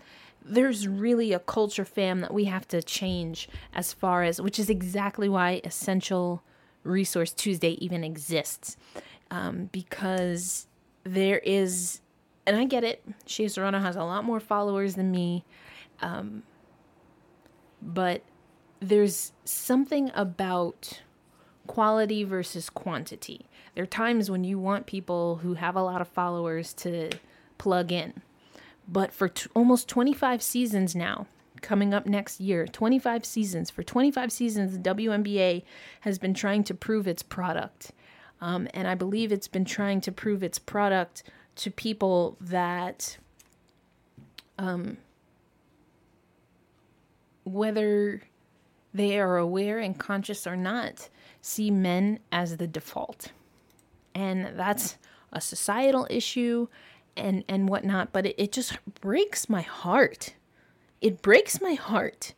there's 0.45 0.87
really 0.87 1.33
a 1.33 1.39
culture 1.39 1.85
fam 1.85 2.21
that 2.21 2.33
we 2.33 2.45
have 2.45 2.67
to 2.67 2.81
change 2.81 3.49
as 3.73 3.93
far 3.93 4.23
as 4.23 4.41
which 4.41 4.57
is 4.59 4.69
exactly 4.69 5.29
why 5.29 5.61
essential 5.63 6.41
resource 6.83 7.31
tuesday 7.31 7.71
even 7.83 8.03
exists 8.03 8.77
um, 9.31 9.69
because 9.71 10.67
there 11.03 11.39
is 11.39 12.01
and 12.45 12.55
i 12.55 12.65
get 12.65 12.83
it 12.83 13.03
Shea 13.25 13.47
Serrano 13.47 13.79
has 13.79 13.95
a 13.95 14.03
lot 14.03 14.23
more 14.23 14.39
followers 14.39 14.95
than 14.95 15.11
me 15.11 15.43
um, 16.01 16.43
but 17.81 18.21
there's 18.79 19.31
something 19.43 20.11
about 20.13 21.01
quality 21.67 22.23
versus 22.23 22.69
quantity 22.69 23.45
there 23.75 23.83
are 23.83 23.87
times 23.87 24.31
when 24.31 24.43
you 24.43 24.57
want 24.57 24.85
people 24.85 25.37
who 25.37 25.53
have 25.53 25.75
a 25.75 25.83
lot 25.83 26.01
of 26.01 26.07
followers 26.07 26.73
to 26.73 27.09
plug 27.57 27.91
in 27.91 28.21
but 28.91 29.13
for 29.13 29.29
t- 29.29 29.49
almost 29.55 29.87
25 29.87 30.41
seasons 30.41 30.95
now, 30.95 31.27
coming 31.61 31.93
up 31.93 32.07
next 32.07 32.39
year, 32.39 32.65
25 32.65 33.23
seasons, 33.23 33.69
for 33.69 33.83
25 33.83 34.31
seasons, 34.31 34.77
the 34.77 34.95
WNBA 34.95 35.63
has 36.01 36.17
been 36.17 36.33
trying 36.33 36.63
to 36.63 36.73
prove 36.73 37.07
its 37.07 37.21
product. 37.21 37.91
Um, 38.41 38.67
and 38.73 38.87
I 38.87 38.95
believe 38.95 39.31
it's 39.31 39.47
been 39.47 39.65
trying 39.65 40.01
to 40.01 40.11
prove 40.11 40.41
its 40.41 40.57
product 40.57 41.23
to 41.57 41.69
people 41.69 42.37
that, 42.41 43.17
um, 44.57 44.97
whether 47.43 48.23
they 48.93 49.19
are 49.19 49.37
aware 49.37 49.79
and 49.79 49.97
conscious 49.97 50.47
or 50.47 50.55
not, 50.55 51.09
see 51.41 51.71
men 51.71 52.19
as 52.31 52.57
the 52.57 52.67
default. 52.67 53.31
And 54.15 54.57
that's 54.57 54.97
a 55.31 55.41
societal 55.41 56.07
issue 56.09 56.67
and 57.15 57.43
and 57.47 57.69
whatnot 57.69 58.11
but 58.11 58.25
it, 58.25 58.35
it 58.37 58.51
just 58.51 58.77
breaks 59.01 59.49
my 59.49 59.61
heart 59.61 60.33
it 61.01 61.21
breaks 61.21 61.61
my 61.61 61.73
heart 61.73 62.33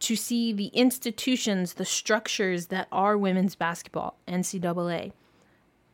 to 0.00 0.14
see 0.14 0.52
the 0.52 0.66
institutions 0.68 1.74
the 1.74 1.84
structures 1.84 2.66
that 2.66 2.86
are 2.92 3.16
women's 3.16 3.54
basketball 3.54 4.16
ncaa 4.28 5.12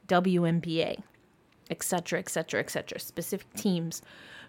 WNBA 0.08 1.02
etc 1.70 2.18
etc 2.18 2.60
etc 2.60 2.98
specific 2.98 3.52
teams 3.54 4.02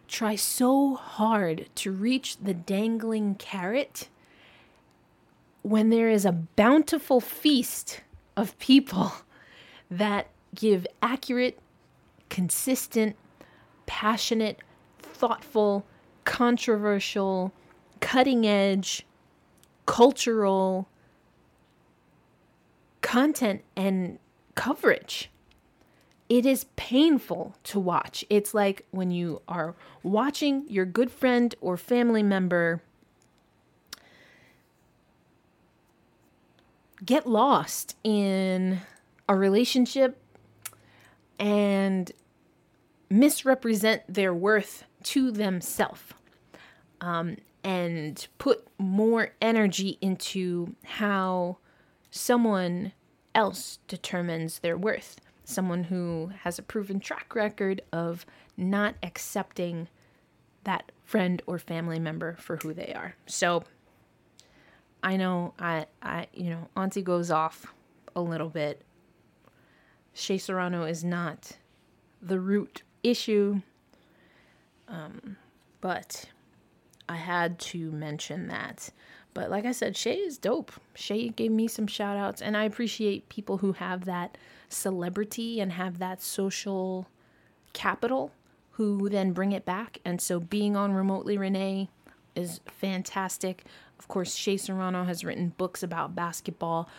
try 0.07 0.35
so 0.35 0.95
hard 0.95 1.67
to 1.75 1.91
reach 1.91 2.37
the 2.37 2.53
dangling 2.53 3.35
carrot 3.35 4.09
when 5.65 5.89
there 5.89 6.09
is 6.09 6.25
a 6.25 6.31
bountiful 6.31 7.19
feast 7.19 8.01
of 8.37 8.57
people 8.59 9.11
that 9.91 10.27
give 10.53 10.85
accurate 11.01 11.59
consistent 12.29 13.15
passionate, 13.85 14.59
thoughtful, 14.99 15.85
controversial, 16.23 17.51
cutting 17.99 18.45
edge, 18.45 19.05
cultural 19.85 20.87
content 23.01 23.63
and 23.75 24.17
coverage. 24.55 25.29
It 26.27 26.45
is 26.45 26.65
painful 26.75 27.55
to 27.65 27.79
watch. 27.79 28.25
It's 28.29 28.53
like 28.53 28.85
when 28.89 29.11
you 29.11 29.41
are 29.47 29.75
watching 30.01 30.65
your 30.67 30.85
good 30.85 31.11
friend 31.11 31.53
or 31.61 31.77
family 31.77 32.23
member 32.23 32.81
get 37.03 37.27
lost 37.27 37.95
in 38.03 38.81
a 39.27 39.35
relationship 39.35 40.21
and 41.39 42.11
misrepresent 43.09 44.01
their 44.07 44.33
worth 44.33 44.83
to 45.03 45.31
themselves 45.31 46.01
um, 47.01 47.37
and 47.63 48.27
put 48.37 48.67
more 48.77 49.31
energy 49.41 49.97
into 50.01 50.75
how 50.83 51.57
someone 52.11 52.91
else 53.33 53.79
determines 53.87 54.59
their 54.59 54.77
worth. 54.77 55.19
Someone 55.43 55.83
who 55.83 56.31
has 56.41 56.57
a 56.57 56.63
proven 56.63 56.99
track 56.99 57.35
record 57.35 57.81
of 57.91 58.25
not 58.57 58.95
accepting 59.03 59.87
that 60.63 60.91
friend 61.03 61.41
or 61.45 61.59
family 61.59 61.99
member 61.99 62.35
for 62.39 62.57
who 62.57 62.73
they 62.73 62.93
are. 62.95 63.15
So 63.27 63.63
I 65.05 65.17
know 65.17 65.53
I 65.59 65.85
I 66.01 66.27
you 66.33 66.49
know 66.49 66.67
Auntie 66.75 67.03
goes 67.03 67.29
off 67.29 67.73
a 68.15 68.21
little 68.21 68.49
bit. 68.49 68.81
Shea 70.13 70.39
Serrano 70.39 70.83
is 70.83 71.03
not 71.03 71.51
the 72.21 72.39
root 72.39 72.81
issue. 73.03 73.61
Um, 74.87 75.37
but 75.79 76.25
I 77.07 77.17
had 77.17 77.59
to 77.59 77.91
mention 77.91 78.47
that. 78.47 78.89
But 79.35 79.51
like 79.51 79.65
I 79.65 79.73
said, 79.73 79.95
Shea 79.95 80.15
is 80.15 80.37
dope. 80.37 80.71
Shea 80.95 81.29
gave 81.29 81.51
me 81.51 81.67
some 81.67 81.87
shout 81.87 82.17
outs, 82.17 82.41
and 82.41 82.57
I 82.57 82.63
appreciate 82.63 83.29
people 83.29 83.57
who 83.57 83.73
have 83.73 84.05
that 84.05 84.37
celebrity 84.69 85.59
and 85.59 85.73
have 85.73 85.99
that 85.99 86.21
social 86.21 87.07
capital 87.73 88.31
who 88.71 89.09
then 89.09 89.33
bring 89.33 89.51
it 89.51 89.65
back. 89.65 89.99
And 90.03 90.19
so 90.21 90.39
being 90.39 90.75
on 90.75 90.93
Remotely 90.93 91.37
Renee 91.37 91.89
is 92.35 92.61
fantastic. 92.67 93.63
Of 93.99 94.07
course, 94.07 94.35
Shea 94.35 94.57
Serrano 94.57 95.03
has 95.03 95.23
written 95.23 95.53
books 95.57 95.83
about 95.83 96.15
basketball 96.15 96.89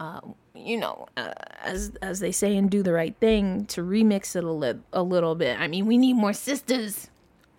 uh, 0.00 0.20
you 0.54 0.76
know, 0.76 1.06
uh, 1.16 1.32
as 1.62 1.92
as 2.02 2.20
they 2.20 2.32
say 2.32 2.56
and 2.56 2.70
do 2.70 2.82
the 2.82 2.92
right 2.92 3.14
thing 3.20 3.66
to 3.66 3.82
remix 3.82 4.34
it 4.34 4.44
a, 4.44 4.50
li- 4.50 4.80
a 4.92 5.02
little 5.02 5.34
bit. 5.34 5.58
I 5.58 5.68
mean, 5.68 5.86
we 5.86 5.98
need 5.98 6.14
more 6.14 6.32
sisters 6.32 7.10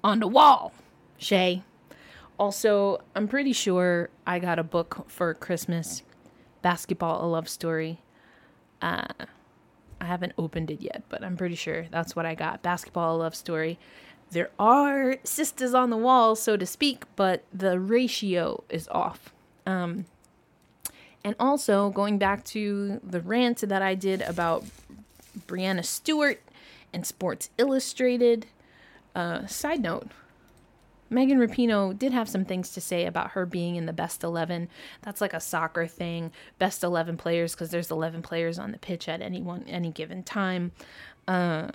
on 0.03 0.19
the 0.19 0.27
wall, 0.27 0.73
Shea. 1.17 1.63
Also, 2.38 3.01
I'm 3.15 3.27
pretty 3.27 3.53
sure 3.53 4.10
I 4.27 4.39
got 4.39 4.60
a 4.60 4.63
book 4.63 5.10
for 5.10 5.34
Christmas, 5.34 6.03
Basketball: 6.62 7.23
A 7.23 7.27
Love 7.27 7.47
Story. 7.47 8.01
Uh, 8.81 9.08
I 10.01 10.05
haven't 10.05 10.34
opened 10.38 10.69
it 10.69 10.81
yet, 10.81 11.03
but 11.08 11.23
I'm 11.23 11.38
pretty 11.38 11.55
sure 11.55 11.88
that's 11.89 12.15
what 12.15 12.25
I 12.25 12.36
got. 12.36 12.62
Basketball: 12.62 13.15
A 13.15 13.17
Love 13.17 13.36
Story. 13.36 13.79
There 14.32 14.50
are 14.60 15.18
sisters 15.24 15.74
on 15.74 15.90
the 15.90 15.98
wall, 15.98 16.36
so 16.36 16.58
to 16.58 16.66
speak, 16.66 17.04
but 17.16 17.44
the 17.54 17.80
ratio 17.80 18.64
is 18.70 18.88
off. 18.90 19.34
Um, 19.66 20.06
and 21.24 21.36
also, 21.40 21.90
going 21.90 22.18
back 22.18 22.44
to 22.46 23.00
the 23.04 23.22
rant 23.22 23.60
that 23.60 23.82
I 23.82 23.96
did 23.96 24.22
about 24.22 24.66
Breanna 25.48 25.86
Stewart 25.86 26.42
and 26.94 27.06
Sports 27.06 27.50
Illustrated. 27.58 28.48
Uh, 29.16 29.48
side 29.48 29.82
note 29.82 30.08
Megan 31.10 31.38
Rapinoe 31.38 31.98
did 31.98 32.12
have 32.14 32.28
some 32.28 32.46
things 32.46 32.72
to 32.72 32.82
say 32.82 33.06
about 33.06 33.32
her 33.32 33.46
being 33.46 33.76
in 33.76 33.86
the 33.86 33.94
best 33.94 34.24
11. 34.24 34.70
That's 35.02 35.22
like 35.22 35.34
a 35.34 35.40
soccer 35.40 35.88
thing, 35.88 36.32
best 36.58 36.84
11 36.84 37.18
players, 37.18 37.54
because 37.54 37.70
there's 37.70 37.92
11 37.92 38.22
players 38.22 38.58
on 38.58 38.72
the 38.72 38.78
pitch 38.78 39.08
at 39.08 39.22
any 39.22 39.42
one 39.42 39.64
any 39.68 39.92
given 39.92 40.24
time. 40.24 40.72
Um, 41.28 41.72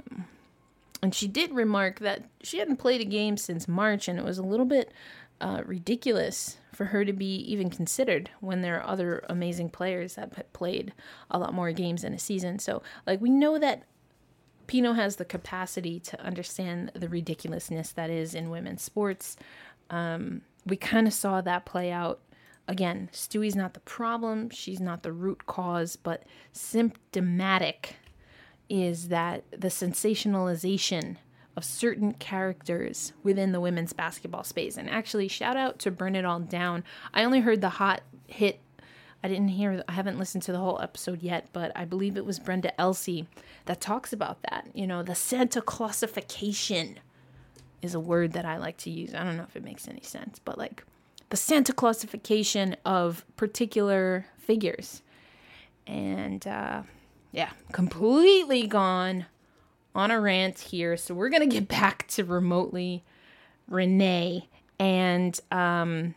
and 1.02 1.14
she 1.14 1.26
did 1.28 1.52
remark 1.52 1.98
that 2.00 2.24
she 2.42 2.58
hadn't 2.58 2.76
played 2.76 3.00
a 3.00 3.04
game 3.04 3.36
since 3.36 3.66
March, 3.66 4.08
and 4.08 4.18
it 4.18 4.24
was 4.24 4.38
a 4.38 4.42
little 4.42 4.66
bit 4.66 4.92
uh, 5.40 5.62
ridiculous 5.64 6.58
for 6.74 6.86
her 6.86 7.04
to 7.04 7.12
be 7.12 7.36
even 7.36 7.70
considered 7.70 8.30
when 8.40 8.60
there 8.60 8.78
are 8.78 8.86
other 8.86 9.24
amazing 9.28 9.70
players 9.70 10.14
that 10.14 10.34
have 10.34 10.52
played 10.52 10.92
a 11.30 11.38
lot 11.38 11.54
more 11.54 11.72
games 11.72 12.04
in 12.04 12.12
a 12.12 12.18
season. 12.18 12.58
So, 12.58 12.82
like, 13.06 13.20
we 13.20 13.30
know 13.30 13.58
that 13.58 13.84
Pinoe 14.66 14.94
has 14.94 15.16
the 15.16 15.24
capacity 15.24 15.98
to 16.00 16.20
understand 16.22 16.92
the 16.94 17.08
ridiculousness 17.08 17.92
that 17.92 18.10
is 18.10 18.34
in 18.34 18.50
women's 18.50 18.82
sports. 18.82 19.36
Um, 19.88 20.42
we 20.66 20.76
kind 20.76 21.06
of 21.06 21.12
saw 21.12 21.40
that 21.40 21.66
play 21.66 21.90
out. 21.90 22.20
Again, 22.68 23.08
Stewie's 23.12 23.56
not 23.56 23.74
the 23.74 23.80
problem, 23.80 24.48
she's 24.50 24.80
not 24.80 25.02
the 25.02 25.12
root 25.12 25.46
cause, 25.46 25.96
but 25.96 26.22
symptomatic 26.52 27.96
is 28.70 29.08
that 29.08 29.44
the 29.50 29.68
sensationalization 29.68 31.16
of 31.56 31.64
certain 31.64 32.12
characters 32.14 33.12
within 33.22 33.52
the 33.52 33.60
women's 33.60 33.92
basketball 33.92 34.44
space. 34.44 34.76
And 34.78 34.88
actually, 34.88 35.28
shout 35.28 35.56
out 35.56 35.78
to 35.80 35.90
Burn 35.90 36.14
It 36.14 36.24
All 36.24 36.40
Down. 36.40 36.84
I 37.12 37.24
only 37.24 37.40
heard 37.40 37.60
the 37.60 37.68
hot 37.68 38.02
hit. 38.28 38.60
I 39.22 39.28
didn't 39.28 39.48
hear, 39.48 39.82
I 39.86 39.92
haven't 39.92 40.18
listened 40.18 40.44
to 40.44 40.52
the 40.52 40.58
whole 40.58 40.80
episode 40.80 41.20
yet, 41.22 41.48
but 41.52 41.72
I 41.76 41.84
believe 41.84 42.16
it 42.16 42.24
was 42.24 42.38
Brenda 42.38 42.78
Elsey 42.80 43.26
that 43.66 43.80
talks 43.80 44.12
about 44.12 44.40
that. 44.42 44.68
You 44.72 44.86
know, 44.86 45.02
the 45.02 45.14
Santa 45.14 45.60
Clausification 45.60 46.96
is 47.82 47.94
a 47.94 48.00
word 48.00 48.32
that 48.32 48.46
I 48.46 48.56
like 48.56 48.78
to 48.78 48.90
use. 48.90 49.14
I 49.14 49.24
don't 49.24 49.36
know 49.36 49.42
if 49.42 49.56
it 49.56 49.64
makes 49.64 49.88
any 49.88 50.02
sense, 50.02 50.38
but 50.38 50.56
like 50.56 50.84
the 51.28 51.36
Santa 51.36 51.72
Clausification 51.72 52.76
of 52.86 53.26
particular 53.36 54.26
figures. 54.38 55.02
And 55.86 56.46
uh, 56.46 56.82
yeah, 57.32 57.50
completely 57.72 58.66
gone 58.66 59.26
on 59.94 60.10
a 60.10 60.20
rant 60.20 60.58
here. 60.58 60.96
So 60.96 61.14
we're 61.14 61.30
to 61.30 61.46
get 61.46 61.68
back 61.68 62.06
to 62.08 62.24
remotely 62.24 63.04
Renee. 63.68 64.48
And 64.78 65.38
um, 65.50 66.14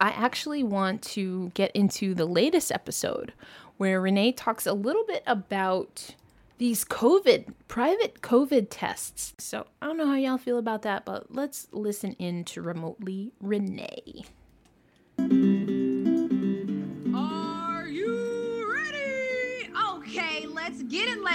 I 0.00 0.10
actually 0.10 0.62
want 0.62 1.02
to 1.02 1.50
get 1.54 1.70
into 1.72 2.14
the 2.14 2.26
latest 2.26 2.72
episode 2.72 3.32
where 3.76 4.00
Renee 4.00 4.32
talks 4.32 4.66
a 4.66 4.72
little 4.72 5.04
bit 5.04 5.22
about 5.26 6.14
these 6.58 6.84
COVID, 6.84 7.54
private 7.68 8.20
COVID 8.20 8.66
tests. 8.70 9.34
So 9.38 9.66
I 9.80 9.86
don't 9.86 9.96
know 9.96 10.06
how 10.06 10.16
y'all 10.16 10.38
feel 10.38 10.58
about 10.58 10.82
that, 10.82 11.04
but 11.04 11.32
let's 11.32 11.68
listen 11.70 12.14
in 12.18 12.44
to 12.46 12.62
remotely 12.62 13.32
Renee. 13.40 14.24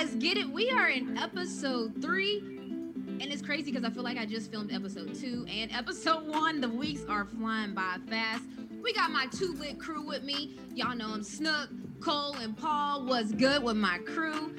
Get 0.03 0.11
it. 0.11 0.13
Let's 0.13 0.15
get 0.15 0.37
it. 0.37 0.49
We 0.51 0.69
are 0.71 0.89
in 0.89 1.17
episode 1.17 2.01
three. 2.01 2.39
And 2.39 3.31
it's 3.31 3.41
crazy 3.41 3.71
because 3.71 3.85
I 3.85 3.89
feel 3.89 4.03
like 4.03 4.17
I 4.17 4.25
just 4.25 4.51
filmed 4.51 4.73
episode 4.73 5.15
two 5.15 5.45
and 5.49 5.71
episode 5.71 6.27
one. 6.27 6.61
The 6.61 6.69
weeks 6.69 7.05
are 7.07 7.25
flying 7.25 7.73
by 7.73 7.97
fast. 8.09 8.43
We 8.81 8.93
got 8.93 9.11
my 9.11 9.27
two 9.27 9.53
lit 9.53 9.79
crew 9.79 10.05
with 10.05 10.23
me. 10.23 10.57
Y'all 10.73 10.95
know 10.95 11.13
I'm 11.13 11.23
Snook, 11.23 11.69
Cole, 12.01 12.35
and 12.35 12.57
Paul. 12.57 13.05
What's 13.05 13.31
good 13.31 13.63
with 13.63 13.77
my 13.77 13.99
crew? 13.99 14.53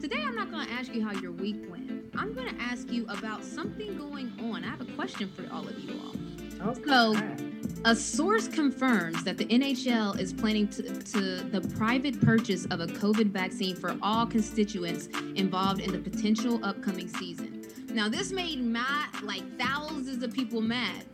Today, 0.00 0.22
I'm 0.22 0.36
not 0.36 0.50
going 0.50 0.66
to 0.66 0.72
ask 0.72 0.94
you 0.94 1.02
how 1.02 1.12
your 1.12 1.32
week 1.32 1.64
went. 1.70 1.90
I'm 2.14 2.34
going 2.34 2.54
to 2.54 2.62
ask 2.62 2.90
you 2.90 3.06
about 3.08 3.42
something 3.42 3.96
going 3.96 4.32
on. 4.40 4.64
I 4.64 4.68
have 4.68 4.82
a 4.82 4.92
question 4.92 5.30
for 5.30 5.50
all 5.50 5.66
of 5.66 5.78
you 5.78 5.98
all. 6.04 6.68
Okay. 6.68 6.82
So, 6.84 7.14
a 7.86 7.94
source 7.94 8.48
confirms 8.48 9.22
that 9.24 9.36
the 9.36 9.44
NHL 9.44 10.18
is 10.18 10.32
planning 10.32 10.66
to, 10.68 10.82
to 10.82 11.44
the 11.44 11.60
private 11.76 12.18
purchase 12.18 12.64
of 12.66 12.80
a 12.80 12.86
COVID 12.86 13.26
vaccine 13.26 13.76
for 13.76 13.94
all 14.00 14.26
constituents 14.26 15.08
involved 15.34 15.80
in 15.80 15.92
the 15.92 15.98
potential 15.98 16.64
upcoming 16.64 17.08
season. 17.08 17.62
Now, 17.88 18.08
this 18.08 18.32
made 18.32 18.60
mad, 18.62 19.20
like 19.22 19.42
thousands 19.58 20.22
of 20.22 20.32
people 20.32 20.62
mad 20.62 21.04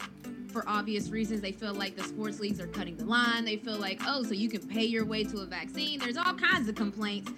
for 0.52 0.62
obvious 0.68 1.10
reasons. 1.10 1.40
They 1.40 1.52
feel 1.52 1.74
like 1.74 1.96
the 1.96 2.04
sports 2.04 2.38
leagues 2.38 2.60
are 2.60 2.68
cutting 2.68 2.96
the 2.96 3.04
line. 3.04 3.44
They 3.44 3.56
feel 3.56 3.76
like, 3.76 4.00
oh, 4.06 4.22
so 4.22 4.34
you 4.34 4.48
can 4.48 4.66
pay 4.66 4.84
your 4.84 5.04
way 5.04 5.24
to 5.24 5.38
a 5.38 5.46
vaccine. 5.46 5.98
There's 5.98 6.16
all 6.16 6.34
kinds 6.34 6.68
of 6.68 6.76
complaints. 6.76 7.32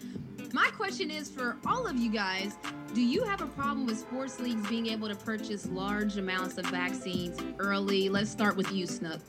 My 0.53 0.69
question 0.77 1.11
is 1.11 1.31
for 1.31 1.57
all 1.67 1.87
of 1.87 1.97
you 1.97 2.11
guys 2.11 2.57
do 2.95 3.01
you 3.01 3.25
have 3.25 3.41
a 3.41 3.47
problem 3.47 3.87
with 3.87 3.99
sports 3.99 4.39
leagues 4.39 4.67
being 4.69 4.87
able 4.87 5.09
to 5.09 5.15
purchase 5.15 5.67
large 5.67 6.19
amounts 6.19 6.59
of 6.59 6.67
vaccines 6.67 7.39
early? 7.59 8.09
Let's 8.09 8.31
start 8.31 8.57
with 8.57 8.71
you, 8.71 8.87
Snook. 8.87 9.21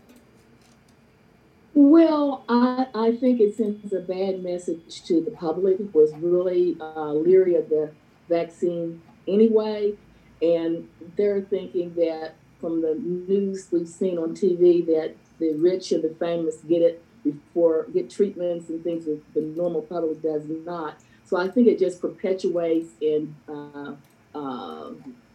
Well, 1.73 2.43
I, 2.49 2.87
I 2.93 3.15
think 3.15 3.39
it 3.39 3.55
sends 3.55 3.93
a 3.93 3.99
bad 3.99 4.43
message 4.43 5.03
to 5.05 5.21
the 5.21 5.31
public 5.31 5.77
was 5.93 6.13
really 6.15 6.77
uh, 6.79 7.13
leery 7.13 7.55
of 7.55 7.69
the 7.69 7.91
vaccine 8.29 9.01
anyway. 9.27 9.93
And 10.41 10.87
they're 11.15 11.41
thinking 11.41 11.93
that 11.95 12.35
from 12.59 12.81
the 12.81 12.95
news 12.95 13.69
we've 13.71 13.87
seen 13.87 14.17
on 14.17 14.35
TV 14.35 14.85
that 14.87 15.15
the 15.39 15.53
rich 15.53 15.91
and 15.91 16.03
the 16.03 16.13
famous 16.19 16.57
get 16.67 16.81
it 16.81 17.03
before, 17.23 17.87
get 17.93 18.09
treatments 18.09 18.69
and 18.69 18.83
things 18.83 19.05
that 19.05 19.21
the 19.33 19.41
normal 19.41 19.81
public 19.81 20.21
does 20.21 20.43
not. 20.47 20.99
So 21.25 21.37
I 21.37 21.47
think 21.47 21.67
it 21.67 21.79
just 21.79 22.01
perpetuates 22.01 22.91
and 23.01 23.33
uh, 23.47 23.93
uh, 24.35 24.91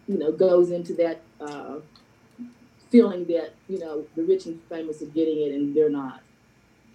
you 0.07 0.19
know 0.19 0.33
goes 0.33 0.71
into 0.71 0.95
that 0.95 1.21
uh, 1.41 1.77
feeling 2.91 3.25
that 3.27 3.55
you 3.69 3.79
know 3.79 4.05
the 4.17 4.23
rich 4.23 4.47
and 4.47 4.61
famous 4.69 5.03
are 5.03 5.07
getting 5.07 5.41
it 5.41 5.55
and 5.55 5.75
they're 5.75 5.91
not. 5.91 6.21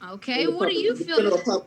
Okay, 0.09 0.47
what 0.47 0.69
do 0.69 0.75
you 0.79 0.95
feel? 0.95 1.65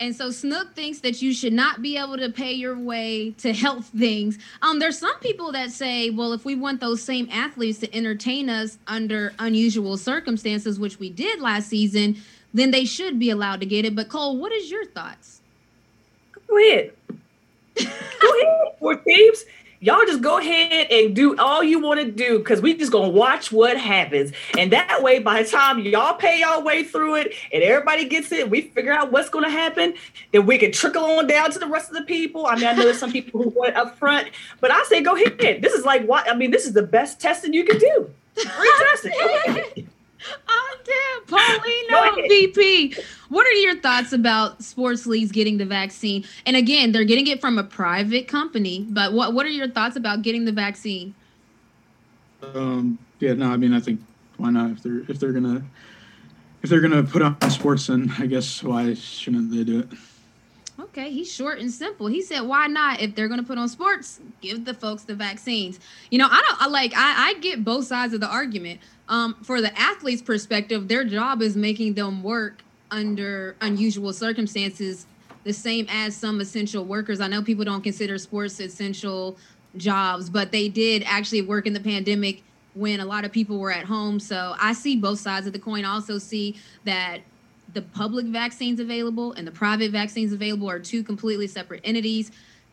And 0.00 0.16
so 0.16 0.32
Snook 0.32 0.74
thinks 0.74 1.00
that 1.00 1.22
you 1.22 1.32
should 1.32 1.52
not 1.52 1.80
be 1.80 1.96
able 1.96 2.16
to 2.16 2.28
pay 2.28 2.52
your 2.52 2.76
way 2.76 3.32
to 3.38 3.52
health 3.52 3.86
things. 3.96 4.36
Um, 4.60 4.80
there's 4.80 4.98
some 4.98 5.16
people 5.20 5.52
that 5.52 5.70
say, 5.70 6.10
well, 6.10 6.32
if 6.32 6.44
we 6.44 6.56
want 6.56 6.80
those 6.80 7.02
same 7.02 7.28
athletes 7.30 7.78
to 7.80 7.94
entertain 7.94 8.48
us 8.48 8.78
under 8.88 9.32
unusual 9.38 9.96
circumstances, 9.96 10.80
which 10.80 10.98
we 10.98 11.08
did 11.08 11.40
last 11.40 11.68
season, 11.68 12.16
then 12.52 12.72
they 12.72 12.84
should 12.84 13.18
be 13.18 13.30
allowed 13.30 13.60
to 13.60 13.66
get 13.66 13.84
it. 13.84 13.94
But 13.94 14.08
Cole, 14.08 14.38
what 14.38 14.50
is 14.50 14.70
your 14.70 14.84
thoughts? 14.86 15.41
Go 16.52 16.58
ahead. 16.58 16.92
go 18.20 18.28
ahead, 18.42 18.78
four 18.78 18.96
thieves. 18.96 19.44
Y'all 19.80 20.04
just 20.06 20.20
go 20.20 20.38
ahead 20.38 20.86
and 20.90 21.16
do 21.16 21.36
all 21.38 21.64
you 21.64 21.80
want 21.80 21.98
to 21.98 22.10
do 22.10 22.38
because 22.38 22.60
we 22.60 22.74
just 22.74 22.92
gonna 22.92 23.08
watch 23.08 23.50
what 23.50 23.76
happens. 23.76 24.32
And 24.56 24.70
that 24.70 25.02
way, 25.02 25.18
by 25.18 25.42
the 25.42 25.48
time 25.48 25.80
y'all 25.80 26.14
pay 26.14 26.40
y'all 26.40 26.62
way 26.62 26.84
through 26.84 27.16
it 27.16 27.32
and 27.52 27.62
everybody 27.62 28.04
gets 28.04 28.30
it, 28.30 28.50
we 28.50 28.60
figure 28.60 28.92
out 28.92 29.10
what's 29.10 29.30
gonna 29.30 29.50
happen, 29.50 29.94
then 30.30 30.44
we 30.44 30.58
can 30.58 30.72
trickle 30.72 31.04
on 31.04 31.26
down 31.26 31.50
to 31.52 31.58
the 31.58 31.66
rest 31.66 31.88
of 31.88 31.96
the 31.96 32.02
people. 32.02 32.46
I 32.46 32.56
mean, 32.56 32.66
I 32.66 32.74
know 32.74 32.84
there's 32.84 33.00
some 33.00 33.10
people 33.10 33.42
who 33.42 33.48
went 33.58 33.74
up 33.74 33.98
front, 33.98 34.28
but 34.60 34.70
I 34.70 34.84
say 34.84 35.02
go 35.02 35.16
ahead. 35.16 35.62
This 35.62 35.72
is 35.72 35.86
like 35.86 36.06
what 36.06 36.30
I 36.30 36.36
mean, 36.36 36.50
this 36.50 36.66
is 36.66 36.74
the 36.74 36.82
best 36.82 37.18
testing 37.18 37.54
you 37.54 37.64
can 37.64 37.78
do. 37.78 38.10
Free 38.34 38.72
testing. 38.90 39.88
Go 40.24 40.30
ahead. 40.30 40.42
I'm 40.48 40.78
dead. 40.84 41.02
Paulino. 41.26 42.28
VP. 42.28 42.96
What 43.28 43.46
are 43.46 43.52
your 43.52 43.76
thoughts 43.80 44.12
about 44.12 44.62
sports 44.62 45.06
leagues 45.06 45.32
getting 45.32 45.58
the 45.58 45.64
vaccine? 45.64 46.24
And 46.46 46.56
again, 46.56 46.92
they're 46.92 47.04
getting 47.04 47.26
it 47.26 47.40
from 47.40 47.58
a 47.58 47.64
private 47.64 48.28
company, 48.28 48.86
but 48.90 49.12
what, 49.12 49.34
what 49.34 49.46
are 49.46 49.50
your 49.50 49.68
thoughts 49.68 49.96
about 49.96 50.22
getting 50.22 50.44
the 50.44 50.52
vaccine? 50.52 51.14
Um, 52.42 52.98
yeah, 53.20 53.34
no, 53.34 53.50
I 53.50 53.56
mean, 53.56 53.72
I 53.72 53.80
think 53.80 54.00
why 54.36 54.50
not? 54.50 54.72
If 54.72 54.82
they're 54.82 55.00
if 55.08 55.20
they're 55.20 55.32
gonna 55.32 55.62
if 56.62 56.70
they're 56.70 56.80
gonna 56.80 57.04
put 57.04 57.22
on 57.22 57.38
sports, 57.50 57.86
then 57.86 58.12
I 58.18 58.26
guess 58.26 58.62
why 58.62 58.94
shouldn't 58.94 59.52
they 59.52 59.62
do 59.62 59.80
it? 59.80 59.88
Okay, 60.82 61.10
he's 61.10 61.32
short 61.32 61.60
and 61.60 61.70
simple. 61.70 62.08
He 62.08 62.22
said, 62.22 62.40
"Why 62.40 62.66
not? 62.66 63.00
If 63.00 63.14
they're 63.14 63.28
gonna 63.28 63.44
put 63.44 63.56
on 63.56 63.68
sports, 63.68 64.20
give 64.40 64.64
the 64.64 64.74
folks 64.74 65.04
the 65.04 65.14
vaccines." 65.14 65.78
You 66.10 66.18
know, 66.18 66.26
I 66.28 66.42
don't 66.42 66.62
I 66.62 66.66
like 66.66 66.92
I, 66.94 67.30
I 67.30 67.34
get 67.34 67.64
both 67.64 67.86
sides 67.86 68.12
of 68.14 68.20
the 68.20 68.28
argument. 68.28 68.80
Um, 69.08 69.36
for 69.42 69.60
the 69.60 69.78
athlete's 69.78 70.22
perspective, 70.22 70.88
their 70.88 71.04
job 71.04 71.40
is 71.40 71.56
making 71.56 71.94
them 71.94 72.22
work 72.22 72.62
under 72.90 73.56
unusual 73.60 74.12
circumstances, 74.12 75.06
the 75.44 75.52
same 75.52 75.86
as 75.88 76.16
some 76.16 76.40
essential 76.40 76.84
workers. 76.84 77.20
I 77.20 77.28
know 77.28 77.42
people 77.42 77.64
don't 77.64 77.82
consider 77.82 78.18
sports 78.18 78.58
essential 78.58 79.36
jobs, 79.76 80.28
but 80.28 80.50
they 80.50 80.68
did 80.68 81.04
actually 81.06 81.42
work 81.42 81.66
in 81.66 81.74
the 81.74 81.80
pandemic 81.80 82.42
when 82.74 83.00
a 83.00 83.04
lot 83.04 83.24
of 83.24 83.32
people 83.32 83.58
were 83.58 83.72
at 83.72 83.84
home. 83.84 84.18
So 84.18 84.54
I 84.58 84.72
see 84.72 84.96
both 84.96 85.20
sides 85.20 85.46
of 85.46 85.52
the 85.52 85.58
coin. 85.58 85.84
I 85.84 85.92
also 85.92 86.18
see 86.18 86.56
that 86.84 87.20
the 87.74 87.82
public 87.82 88.26
vaccines 88.26 88.80
available 88.80 89.32
and 89.32 89.46
the 89.46 89.52
private 89.52 89.90
vaccines 89.90 90.32
available 90.32 90.68
are 90.68 90.78
two 90.78 91.02
completely 91.02 91.46
separate 91.46 91.80
entities. 91.84 92.30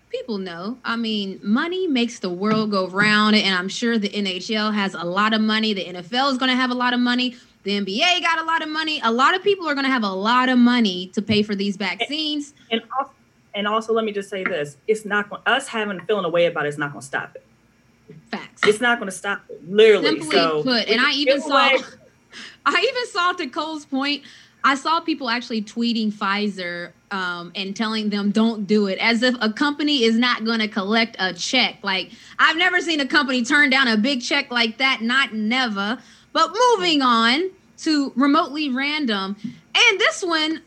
People 0.09 0.39
know. 0.39 0.77
I 0.83 0.95
mean, 0.95 1.39
money 1.43 1.87
makes 1.87 2.19
the 2.19 2.29
world 2.29 2.71
go 2.71 2.87
round, 2.87 3.35
and 3.35 3.53
I'm 3.53 3.69
sure 3.69 3.97
the 3.99 4.09
NHL 4.09 4.73
has 4.73 4.95
a 4.95 5.03
lot 5.03 5.33
of 5.33 5.41
money. 5.41 5.73
The 5.73 5.85
NFL 5.85 6.31
is 6.31 6.37
going 6.37 6.49
to 6.49 6.55
have 6.55 6.71
a 6.71 6.75
lot 6.75 6.93
of 6.93 6.99
money. 6.99 7.35
The 7.63 7.79
NBA 7.79 8.21
got 8.21 8.39
a 8.39 8.43
lot 8.43 8.63
of 8.63 8.69
money. 8.69 8.99
A 9.03 9.11
lot 9.11 9.35
of 9.35 9.43
people 9.43 9.67
are 9.69 9.75
going 9.75 9.85
to 9.85 9.91
have 9.91 10.03
a 10.03 10.11
lot 10.11 10.49
of 10.49 10.57
money 10.57 11.07
to 11.13 11.21
pay 11.21 11.43
for 11.43 11.53
these 11.55 11.77
vaccines. 11.77 12.53
And 12.71 12.81
also, 12.97 13.11
and 13.53 13.67
also, 13.67 13.93
let 13.93 14.05
me 14.05 14.11
just 14.11 14.29
say 14.29 14.43
this: 14.43 14.77
it's 14.87 15.05
not 15.05 15.29
going, 15.29 15.41
us 15.45 15.67
having 15.67 15.99
a 15.99 16.05
feeling 16.05 16.25
a 16.25 16.29
way 16.29 16.45
about 16.45 16.65
it 16.65 16.69
is 16.69 16.77
not 16.77 16.91
going 16.91 17.01
to 17.01 17.05
stop 17.07 17.35
it. 17.35 17.45
Facts. 18.31 18.61
It's 18.65 18.81
not 18.81 18.99
going 18.99 19.11
to 19.11 19.15
stop 19.15 19.43
it, 19.49 19.69
literally. 19.69 20.05
Simply 20.05 20.31
so 20.31 20.63
put, 20.63 20.87
and 20.87 20.99
I 20.99 21.11
even 21.11 21.41
saw, 21.41 21.69
away- 21.69 21.83
I 22.65 22.87
even 22.91 23.07
saw 23.07 23.33
to 23.33 23.47
Cole's 23.47 23.85
point, 23.85 24.23
I 24.63 24.75
saw 24.75 24.99
people 24.99 25.29
actually 25.29 25.61
tweeting 25.61 26.11
Pfizer 26.11 26.91
um, 27.11 27.51
and 27.55 27.75
telling 27.75 28.09
them 28.09 28.31
don't 28.31 28.67
do 28.67 28.87
it, 28.87 28.99
as 28.99 29.23
if 29.23 29.35
a 29.41 29.51
company 29.51 30.03
is 30.03 30.17
not 30.17 30.43
going 30.45 30.59
to 30.59 30.67
collect 30.67 31.15
a 31.19 31.33
check. 31.33 31.77
Like 31.83 32.11
I've 32.37 32.57
never 32.57 32.81
seen 32.81 32.99
a 32.99 33.07
company 33.07 33.43
turn 33.43 33.69
down 33.69 33.87
a 33.87 33.97
big 33.97 34.21
check 34.21 34.51
like 34.51 34.77
that. 34.77 35.01
Not 35.01 35.33
never. 35.33 35.99
But 36.33 36.51
moving 36.53 37.01
on 37.01 37.49
to 37.79 38.11
remotely 38.15 38.69
random, 38.69 39.37
and 39.43 39.99
this 39.99 40.21
one 40.21 40.61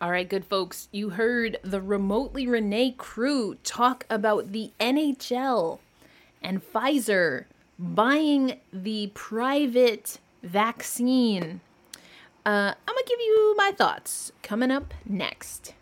All 0.00 0.12
right, 0.12 0.28
good 0.28 0.44
folks, 0.44 0.86
you 0.92 1.10
heard 1.10 1.58
the 1.62 1.80
Remotely 1.80 2.46
Renee 2.46 2.94
crew 2.96 3.56
talk 3.64 4.06
about 4.08 4.52
the 4.52 4.70
NHL 4.78 5.80
and 6.40 6.62
Pfizer 6.62 7.46
buying 7.78 8.58
the 8.72 9.10
private 9.14 10.18
vaccine. 10.42 11.60
Uh, 12.44 12.72
I'm 12.86 12.94
going 12.94 13.04
to 13.04 13.08
give 13.08 13.20
you 13.20 13.54
my 13.56 13.72
thoughts 13.72 14.32
coming 14.42 14.70
up 14.70 14.94
next. 15.04 15.74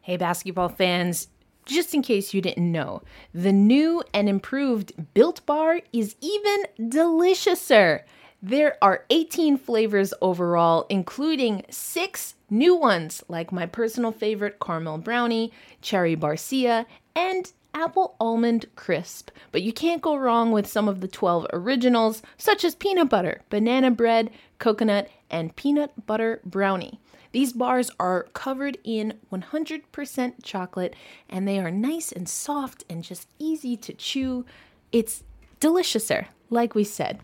Hey, 0.00 0.16
basketball 0.16 0.68
fans, 0.68 1.28
just 1.64 1.94
in 1.94 2.02
case 2.02 2.34
you 2.34 2.42
didn't 2.42 2.70
know, 2.70 3.02
the 3.32 3.52
new 3.52 4.02
and 4.12 4.28
improved 4.28 4.92
Built 5.14 5.44
Bar 5.46 5.80
is 5.92 6.16
even 6.20 6.64
deliciouser. 6.78 8.02
There 8.42 8.76
are 8.82 9.06
18 9.08 9.56
flavors 9.56 10.12
overall, 10.20 10.84
including 10.90 11.64
six 11.70 12.34
new 12.50 12.76
ones 12.76 13.24
like 13.28 13.50
my 13.50 13.64
personal 13.64 14.12
favorite 14.12 14.58
caramel 14.60 14.98
brownie, 14.98 15.52
cherry 15.80 16.14
barcia, 16.14 16.84
and 17.16 17.50
apple 17.74 18.16
almond 18.20 18.66
crisp. 18.76 19.30
But 19.52 19.62
you 19.62 19.72
can't 19.72 20.00
go 20.00 20.16
wrong 20.16 20.52
with 20.52 20.66
some 20.66 20.88
of 20.88 21.00
the 21.00 21.08
12 21.08 21.46
originals, 21.52 22.22
such 22.38 22.64
as 22.64 22.74
peanut 22.74 23.10
butter, 23.10 23.42
banana 23.50 23.90
bread, 23.90 24.30
coconut, 24.58 25.10
and 25.30 25.54
peanut 25.56 26.06
butter 26.06 26.40
brownie. 26.44 27.00
These 27.32 27.52
bars 27.52 27.90
are 27.98 28.28
covered 28.32 28.78
in 28.84 29.14
100% 29.32 30.34
chocolate 30.44 30.94
and 31.28 31.48
they 31.48 31.58
are 31.58 31.70
nice 31.70 32.12
and 32.12 32.28
soft 32.28 32.84
and 32.88 33.02
just 33.02 33.28
easy 33.40 33.76
to 33.78 33.92
chew. 33.92 34.46
It's 34.92 35.24
deliciouser, 35.60 36.26
like 36.48 36.76
we 36.76 36.84
said. 36.84 37.18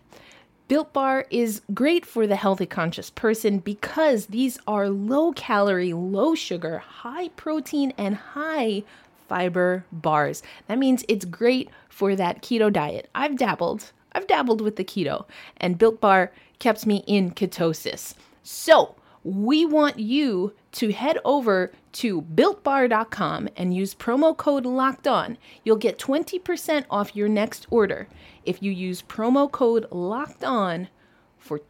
Built 0.67 0.93
Bar 0.93 1.25
is 1.29 1.61
great 1.73 2.05
for 2.05 2.27
the 2.27 2.35
healthy 2.35 2.65
conscious 2.65 3.09
person 3.09 3.59
because 3.59 4.27
these 4.27 4.57
are 4.67 4.89
low 4.89 5.31
calorie, 5.33 5.93
low 5.93 6.35
sugar, 6.35 6.77
high 6.79 7.29
protein, 7.29 7.93
and 7.97 8.15
high 8.15 8.83
fiber 9.31 9.85
bars. 9.93 10.43
That 10.67 10.77
means 10.77 11.05
it's 11.07 11.23
great 11.23 11.69
for 11.87 12.17
that 12.17 12.41
keto 12.41 12.71
diet. 12.71 13.09
I've 13.15 13.37
dabbled. 13.37 13.93
I've 14.11 14.27
dabbled 14.27 14.59
with 14.59 14.75
the 14.75 14.83
keto, 14.83 15.23
and 15.55 15.77
Built 15.77 16.01
Bar 16.01 16.33
kept 16.59 16.85
me 16.85 17.01
in 17.07 17.31
ketosis. 17.31 18.13
So, 18.43 18.95
we 19.23 19.65
want 19.65 19.99
you 19.99 20.53
to 20.73 20.91
head 20.91 21.17
over 21.23 21.71
to 21.93 22.23
builtbar.com 22.23 23.47
and 23.55 23.73
use 23.73 23.95
promo 23.95 24.35
code 24.35 24.65
locked 24.65 25.07
on. 25.07 25.37
You'll 25.63 25.77
get 25.77 25.97
20% 25.97 26.83
off 26.89 27.15
your 27.15 27.29
next 27.29 27.67
order 27.69 28.09
if 28.43 28.61
you 28.61 28.73
use 28.73 29.01
promo 29.01 29.49
code 29.49 29.87
locked 29.91 30.43
on 30.43 30.89
for 31.37 31.61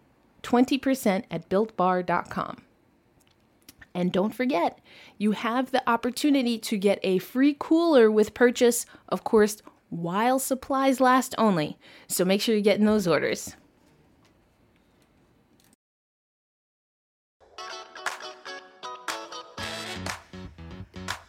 20% 0.42 1.26
at 1.30 1.48
builtbar.com. 1.48 2.58
And 3.94 4.12
don't 4.12 4.34
forget, 4.34 4.80
you 5.18 5.32
have 5.34 5.72
the 5.72 5.88
opportunity 5.90 6.58
to 6.60 6.78
get 6.78 7.00
a 7.04 7.18
free 7.18 7.56
cooler 7.60 8.10
with 8.10 8.34
purchase, 8.34 8.86
of 9.10 9.24
course, 9.24 9.62
while 9.90 10.40
supplies 10.40 11.02
last 11.02 11.36
only. 11.38 11.78
So 12.08 12.24
make 12.24 12.42
sure 12.42 12.56
you're 12.56 12.64
getting 12.64 12.86
those 12.86 13.08
orders. 13.08 13.56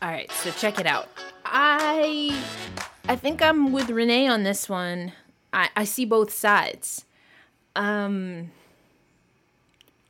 All 0.00 0.10
right, 0.10 0.30
so 0.32 0.50
check 0.52 0.78
it 0.80 0.86
out. 0.86 1.08
I 1.44 2.36
I 3.08 3.16
think 3.16 3.42
I'm 3.42 3.72
with 3.72 3.90
Renee 3.90 4.26
on 4.26 4.42
this 4.42 4.68
one. 4.68 5.12
I, 5.52 5.68
I 5.76 5.84
see 5.84 6.04
both 6.04 6.32
sides. 6.32 7.04
Um 7.76 8.50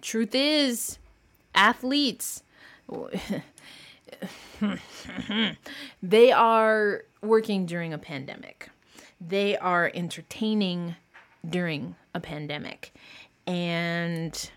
truth 0.01 0.35
is 0.35 0.99
athletes 1.55 2.43
they 6.03 6.33
are 6.33 7.05
working 7.23 7.67
during 7.67 7.93
a 7.93 7.99
pandemic. 7.99 8.71
They 9.21 9.57
are 9.57 9.91
entertaining 9.95 10.97
during 11.49 11.97
a 12.15 12.21
pandemic. 12.21 12.93
And 13.47 14.51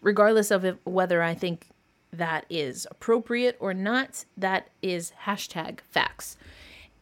regardless 0.00 0.50
of 0.50 0.64
if, 0.64 0.76
whether 0.84 1.22
I 1.22 1.34
think 1.34 1.68
that 2.12 2.44
is 2.48 2.86
appropriate 2.90 3.56
or 3.60 3.74
not, 3.74 4.24
that 4.36 4.70
is 4.82 5.12
hashtag 5.24 5.80
facts. 5.80 6.36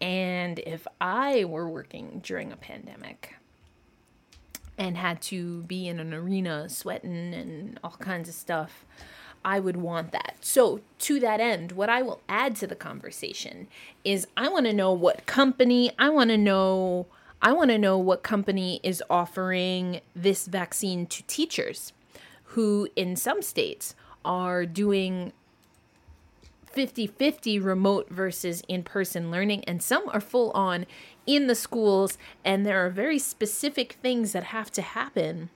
And 0.01 0.59
if 0.61 0.87
I 1.01 1.45
were 1.45 1.69
working 1.69 2.21
during 2.23 2.53
a 2.53 2.57
pandemic 2.57 3.35
and 4.79 4.97
had 4.97 5.21
to 5.23 5.63
be 5.63 5.89
in 5.89 5.99
an 5.99 6.15
arena 6.15 6.69
sweating 6.69 7.35
and 7.35 7.81
all 7.83 7.97
kinds 7.99 8.29
of 8.29 8.35
stuff, 8.35 8.85
I 9.45 9.61
would 9.61 9.77
want 9.77 10.13
that. 10.13 10.37
So, 10.41 10.81
to 11.01 11.21
that 11.21 11.41
end, 11.41 11.73
what 11.73 11.89
I 11.89 12.03
will 12.03 12.21
add 12.29 12.57
to 12.57 12.67
the 12.67 12.75
conversation 12.75 13.69
is 14.05 14.27
I 14.37 14.49
want 14.49 14.67
to 14.67 14.73
know 14.73 14.93
what 14.93 15.27
company, 15.27 15.93
I 15.99 16.09
want 16.11 16.31
to 16.31 16.39
know 16.39 17.07
I 17.41 17.53
want 17.53 17.71
to 17.71 17.79
know 17.79 17.97
what 17.99 18.25
company 18.25 18.81
is 18.83 19.03
offering 19.09 20.01
this 20.15 20.47
vaccine 20.47 21.07
to 21.07 21.23
teachers 21.25 21.93
who 22.45 22.89
in 22.97 23.15
some 23.15 23.43
states 23.43 23.95
are 24.25 24.67
doing 24.67 25.33
50 26.73 27.07
50 27.07 27.59
remote 27.59 28.09
versus 28.11 28.63
in 28.69 28.83
person 28.83 29.31
learning, 29.31 29.65
and 29.65 29.83
some 29.83 30.09
are 30.11 30.21
full 30.21 30.51
on 30.53 30.87
in 31.27 31.47
the 31.47 31.55
schools, 31.55 32.19
and 32.45 32.65
there 32.65 32.85
are 32.85 32.91
very 32.91 33.19
specific 33.19 33.95
things 34.03 34.33
that 34.33 34.45
have 34.45 34.71
to 34.73 34.83
happen, 34.83 35.51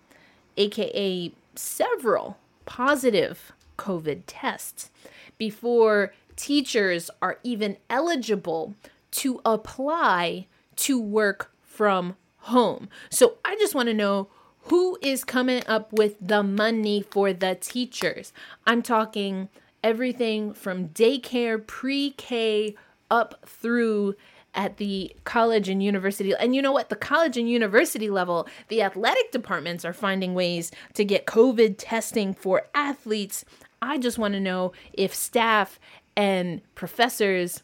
aka 0.57 1.33
several 1.55 2.38
positive 2.66 3.53
COVID 3.79 4.22
tests, 4.27 4.90
before 5.38 6.12
teachers 6.37 7.11
are 7.20 7.38
even 7.42 7.77
eligible 7.90 8.75
to 9.11 9.40
apply 9.44 10.46
to 10.77 11.01
work 11.01 11.53
from 11.62 12.16
home. 12.38 12.88
So 13.11 13.38
I 13.44 13.57
just 13.57 13.75
want 13.75 13.88
to 13.88 13.94
know 13.94 14.29
who 14.66 14.98
is 15.03 15.25
coming 15.25 15.62
up 15.66 15.92
with 15.92 16.16
the 16.20 16.42
money 16.42 17.03
for 17.11 17.33
the 17.33 17.57
teachers? 17.57 18.33
I'm 18.66 18.83
talking 18.83 19.48
everything 19.83 20.55
from 20.55 20.88
daycare, 20.88 21.64
pre 21.64 22.11
K, 22.12 22.75
up 23.11 23.45
through 23.47 24.14
at 24.55 24.77
the 24.77 25.14
college 25.25 25.68
and 25.68 25.83
university. 25.83 26.35
And 26.38 26.55
you 26.55 26.61
know 26.62 26.73
what? 26.73 26.88
The 26.88 26.97
college 26.97 27.37
and 27.37 27.49
university 27.49 28.11
level, 28.11 28.47
the 28.68 28.83
athletic 28.83 29.33
departments 29.33 29.85
are 29.85 29.92
finding 29.92 30.35
ways 30.35 30.71
to 30.95 31.05
get 31.05 31.27
COVID 31.27 31.77
testing 31.79 32.35
for 32.35 32.66
athletes. 32.75 33.45
I 33.81 33.99
just 33.99 34.18
want 34.18 34.35
to 34.35 34.40
know 34.40 34.73
if 34.92 35.14
staff 35.14 35.81
and 36.16 36.61
professors, 36.75 37.62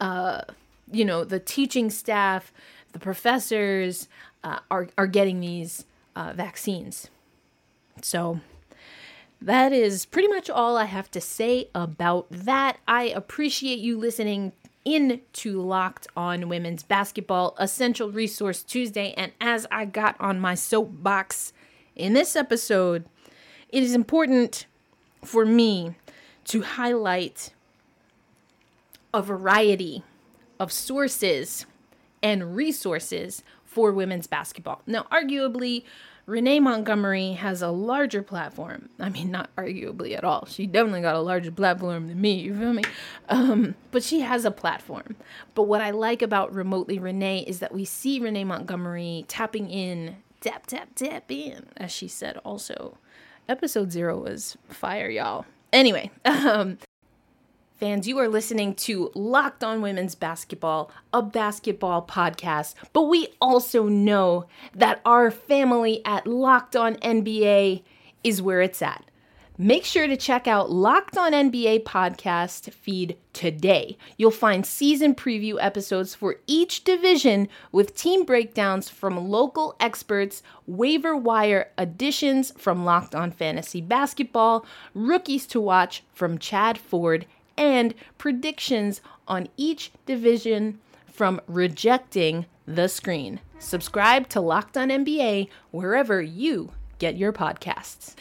uh, 0.00 0.42
you 0.92 1.04
know, 1.04 1.24
the 1.24 1.40
teaching 1.40 1.90
staff, 1.90 2.52
the 2.92 3.00
professors 3.00 4.08
uh, 4.44 4.60
are, 4.70 4.88
are 4.96 5.06
getting 5.06 5.40
these 5.40 5.84
uh, 6.14 6.32
vaccines. 6.34 7.08
So 8.02 8.40
that 9.42 9.72
is 9.72 10.04
pretty 10.04 10.28
much 10.28 10.50
all 10.50 10.76
I 10.76 10.84
have 10.84 11.10
to 11.12 11.20
say 11.20 11.68
about 11.74 12.26
that. 12.30 12.78
I 12.86 13.04
appreciate 13.04 13.78
you 13.78 13.98
listening 13.98 14.52
in 14.84 15.20
to 15.32 15.60
Locked 15.60 16.06
On 16.16 16.48
Women's 16.48 16.82
Basketball 16.82 17.54
Essential 17.58 18.10
Resource 18.10 18.62
Tuesday. 18.62 19.14
And 19.16 19.32
as 19.40 19.66
I 19.70 19.84
got 19.84 20.16
on 20.20 20.40
my 20.40 20.54
soapbox 20.54 21.52
in 21.96 22.12
this 22.12 22.36
episode, 22.36 23.04
it 23.68 23.82
is 23.82 23.94
important 23.94 24.66
for 25.24 25.44
me 25.44 25.94
to 26.44 26.62
highlight 26.62 27.52
a 29.12 29.22
variety 29.22 30.02
of 30.58 30.72
sources 30.72 31.66
and 32.22 32.54
resources 32.56 33.42
for 33.64 33.92
women's 33.92 34.26
basketball. 34.26 34.82
Now, 34.86 35.06
arguably, 35.12 35.84
Renee 36.30 36.60
Montgomery 36.60 37.32
has 37.32 37.60
a 37.60 37.70
larger 37.70 38.22
platform. 38.22 38.88
I 39.00 39.08
mean, 39.08 39.32
not 39.32 39.50
arguably 39.56 40.16
at 40.16 40.22
all. 40.22 40.46
She 40.46 40.64
definitely 40.64 41.00
got 41.00 41.16
a 41.16 41.20
larger 41.20 41.50
platform 41.50 42.06
than 42.06 42.20
me, 42.20 42.34
you 42.34 42.56
feel 42.56 42.72
me? 42.72 42.84
Um, 43.28 43.74
but 43.90 44.04
she 44.04 44.20
has 44.20 44.44
a 44.44 44.52
platform. 44.52 45.16
But 45.56 45.64
what 45.64 45.80
I 45.80 45.90
like 45.90 46.22
about 46.22 46.54
Remotely 46.54 47.00
Renee 47.00 47.40
is 47.48 47.58
that 47.58 47.74
we 47.74 47.84
see 47.84 48.20
Renee 48.20 48.44
Montgomery 48.44 49.24
tapping 49.26 49.68
in, 49.70 50.18
tap, 50.40 50.66
tap, 50.66 50.90
tap 50.94 51.24
in, 51.32 51.66
as 51.76 51.90
she 51.90 52.06
said 52.06 52.36
also. 52.44 52.98
Episode 53.48 53.90
zero 53.90 54.16
was 54.16 54.56
fire, 54.68 55.10
y'all. 55.10 55.46
Anyway, 55.72 56.12
um, 56.24 56.78
fans, 57.80 58.06
you 58.06 58.18
are 58.18 58.28
listening 58.28 58.74
to 58.74 59.10
Locked 59.14 59.64
On 59.64 59.80
Women's 59.80 60.14
Basketball, 60.14 60.90
a 61.14 61.22
basketball 61.22 62.06
podcast. 62.06 62.74
But 62.92 63.04
we 63.04 63.28
also 63.40 63.84
know 63.88 64.44
that 64.74 65.00
our 65.06 65.30
family 65.30 66.02
at 66.04 66.26
Locked 66.26 66.76
On 66.76 66.96
NBA 66.96 67.82
is 68.22 68.42
where 68.42 68.60
it's 68.60 68.82
at. 68.82 69.06
Make 69.56 69.86
sure 69.86 70.06
to 70.06 70.16
check 70.16 70.46
out 70.46 70.70
Locked 70.70 71.16
On 71.16 71.32
NBA 71.32 71.84
podcast 71.84 72.70
feed 72.72 73.16
today. 73.32 73.96
You'll 74.18 74.30
find 74.30 74.66
season 74.66 75.14
preview 75.14 75.56
episodes 75.58 76.14
for 76.14 76.36
each 76.46 76.84
division 76.84 77.48
with 77.72 77.96
team 77.96 78.26
breakdowns 78.26 78.90
from 78.90 79.30
local 79.30 79.74
experts, 79.80 80.42
waiver 80.66 81.16
wire 81.16 81.70
additions 81.78 82.52
from 82.58 82.84
Locked 82.84 83.14
On 83.14 83.30
Fantasy 83.30 83.80
Basketball, 83.80 84.66
rookies 84.92 85.46
to 85.46 85.60
watch 85.62 86.04
from 86.12 86.36
Chad 86.38 86.76
Ford, 86.76 87.26
and 87.60 87.94
predictions 88.18 89.00
on 89.28 89.46
each 89.56 89.92
division 90.06 90.80
from 91.06 91.40
Rejecting 91.46 92.46
the 92.66 92.88
Screen. 92.88 93.38
Subscribe 93.60 94.28
to 94.30 94.40
Locked 94.40 94.76
On 94.76 94.88
NBA 94.88 95.48
wherever 95.70 96.20
you 96.20 96.72
get 96.98 97.16
your 97.16 97.32
podcasts 97.32 98.16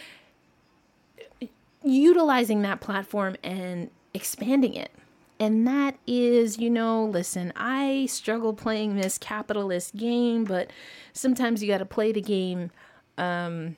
utilizing 1.83 2.61
that 2.63 2.81
platform 2.81 3.35
and 3.43 3.89
expanding 4.13 4.73
it. 4.73 4.91
And 5.39 5.65
that 5.67 5.95
is, 6.05 6.57
you 6.57 6.69
know, 6.69 7.05
listen, 7.05 7.53
I 7.55 8.07
struggle 8.09 8.53
playing 8.53 8.95
this 8.95 9.17
capitalist 9.17 9.95
game, 9.95 10.43
but 10.43 10.71
sometimes 11.13 11.61
you 11.61 11.69
got 11.69 11.77
to 11.77 11.85
play 11.85 12.11
the 12.11 12.21
game. 12.21 12.71
Um, 13.17 13.77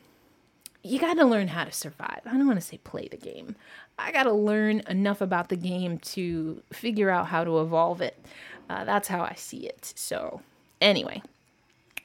you 0.84 1.00
got 1.00 1.16
to 1.18 1.26
learn 1.26 1.50
how 1.50 1.64
to 1.64 1.72
survive. 1.72 2.22
I 2.26 2.32
don't 2.32 2.48
want 2.48 2.60
to 2.60 2.66
say 2.66 2.80
play 2.80 3.08
the 3.08 3.18
game. 3.18 3.56
I 3.98 4.12
got 4.12 4.24
to 4.24 4.34
learn 4.34 4.82
enough 4.90 5.22
about 5.22 5.50
the 5.50 5.56
game 5.56 6.00
to 6.00 6.62
figure 6.74 7.10
out 7.10 7.28
how 7.28 7.44
to 7.44 7.62
evolve 7.62 8.02
it. 8.02 8.18
Uh, 8.70 8.84
that's 8.84 9.08
how 9.08 9.22
I 9.22 9.34
see 9.36 9.68
it. 9.68 9.94
So, 9.96 10.42
anyway, 10.80 11.22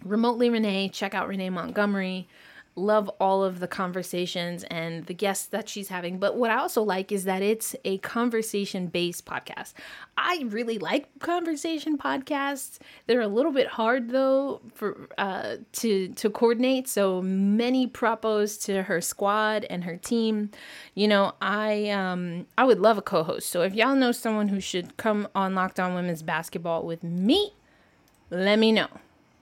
remotely 0.04 0.50
Renee, 0.50 0.88
check 0.88 1.14
out 1.14 1.28
Renee 1.28 1.50
Montgomery 1.50 2.28
love 2.76 3.08
all 3.18 3.42
of 3.42 3.58
the 3.58 3.66
conversations 3.66 4.62
and 4.64 5.06
the 5.06 5.14
guests 5.14 5.46
that 5.46 5.68
she's 5.68 5.88
having. 5.88 6.18
But 6.18 6.36
what 6.36 6.50
I 6.50 6.58
also 6.58 6.82
like 6.82 7.10
is 7.10 7.24
that 7.24 7.42
it's 7.42 7.74
a 7.84 7.98
conversation 7.98 8.86
based 8.86 9.24
podcast. 9.24 9.72
I 10.16 10.44
really 10.48 10.78
like 10.78 11.06
conversation 11.18 11.96
podcasts. 11.96 12.78
They're 13.06 13.22
a 13.22 13.28
little 13.28 13.52
bit 13.52 13.66
hard 13.66 14.10
though 14.10 14.60
for 14.74 15.08
uh, 15.18 15.56
to 15.72 16.08
to 16.08 16.30
coordinate. 16.30 16.86
So 16.88 17.22
many 17.22 17.86
propos 17.86 18.58
to 18.58 18.82
her 18.82 19.00
squad 19.00 19.64
and 19.64 19.84
her 19.84 19.96
team. 19.96 20.50
You 20.94 21.08
know, 21.08 21.32
I 21.40 21.88
um 21.90 22.46
I 22.58 22.64
would 22.64 22.80
love 22.80 22.98
a 22.98 23.02
co-host. 23.02 23.48
So 23.48 23.62
if 23.62 23.74
y'all 23.74 23.96
know 23.96 24.12
someone 24.12 24.48
who 24.48 24.60
should 24.60 24.96
come 24.96 25.28
on 25.34 25.54
Locked 25.54 25.80
On 25.80 25.94
Women's 25.94 26.22
Basketball 26.22 26.84
with 26.84 27.02
me, 27.02 27.54
let 28.30 28.58
me 28.58 28.70
know. 28.70 28.88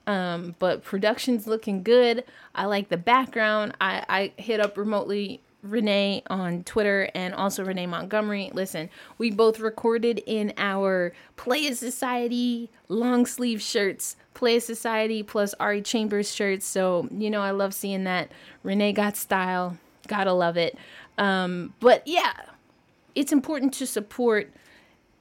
Um, 0.07 0.55
but 0.59 0.83
production's 0.83 1.47
looking 1.47 1.83
good. 1.83 2.23
I 2.53 2.65
like 2.65 2.89
the 2.89 2.97
background. 2.97 3.75
I, 3.81 4.05
I 4.07 4.41
hit 4.41 4.59
up 4.59 4.77
remotely 4.77 5.41
Renee 5.65 6.21
on 6.27 6.63
Twitter 6.63 7.09
and 7.15 7.33
also 7.33 7.65
Renee 7.65 7.87
Montgomery. 7.87 8.51
Listen, 8.53 8.89
we 9.17 9.31
both 9.31 9.59
recorded 9.59 10.21
in 10.25 10.53
our 10.57 11.11
Play 11.37 11.73
Society 11.73 12.69
long 12.87 13.25
sleeve 13.25 13.61
shirts, 13.61 14.15
Play 14.33 14.59
Society 14.59 15.23
plus 15.23 15.53
Ari 15.59 15.81
Chambers 15.81 16.33
shirts. 16.33 16.65
So, 16.65 17.09
you 17.11 17.29
know, 17.29 17.41
I 17.41 17.51
love 17.51 17.73
seeing 17.73 18.03
that. 18.03 18.31
Renee 18.63 18.93
got 18.93 19.17
style. 19.17 19.77
Gotta 20.07 20.33
love 20.33 20.55
it. 20.55 20.77
Um, 21.17 21.73
but 21.79 22.03
yeah, 22.05 22.33
it's 23.15 23.31
important 23.31 23.73
to 23.75 23.87
support 23.87 24.51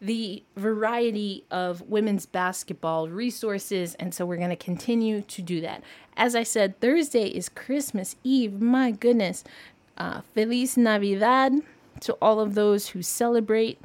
the 0.04 0.42
variety 0.56 1.44
of 1.50 1.80
women's 1.82 2.26
basketball 2.26 3.08
resources, 3.08 3.94
and 3.94 4.14
so 4.14 4.26
we're 4.26 4.36
going 4.36 4.50
to 4.50 4.56
continue 4.56 5.22
to 5.22 5.40
do 5.40 5.62
that. 5.62 5.82
As 6.16 6.36
I 6.36 6.42
said, 6.42 6.78
Thursday 6.80 7.28
is 7.28 7.48
Christmas 7.48 8.16
Eve. 8.22 8.60
My 8.60 8.90
goodness. 8.90 9.44
Uh, 9.96 10.20
Feliz 10.34 10.76
Navidad 10.76 11.52
to 12.00 12.12
all 12.20 12.40
of 12.40 12.54
those 12.54 12.88
who 12.88 13.00
celebrate. 13.00 13.78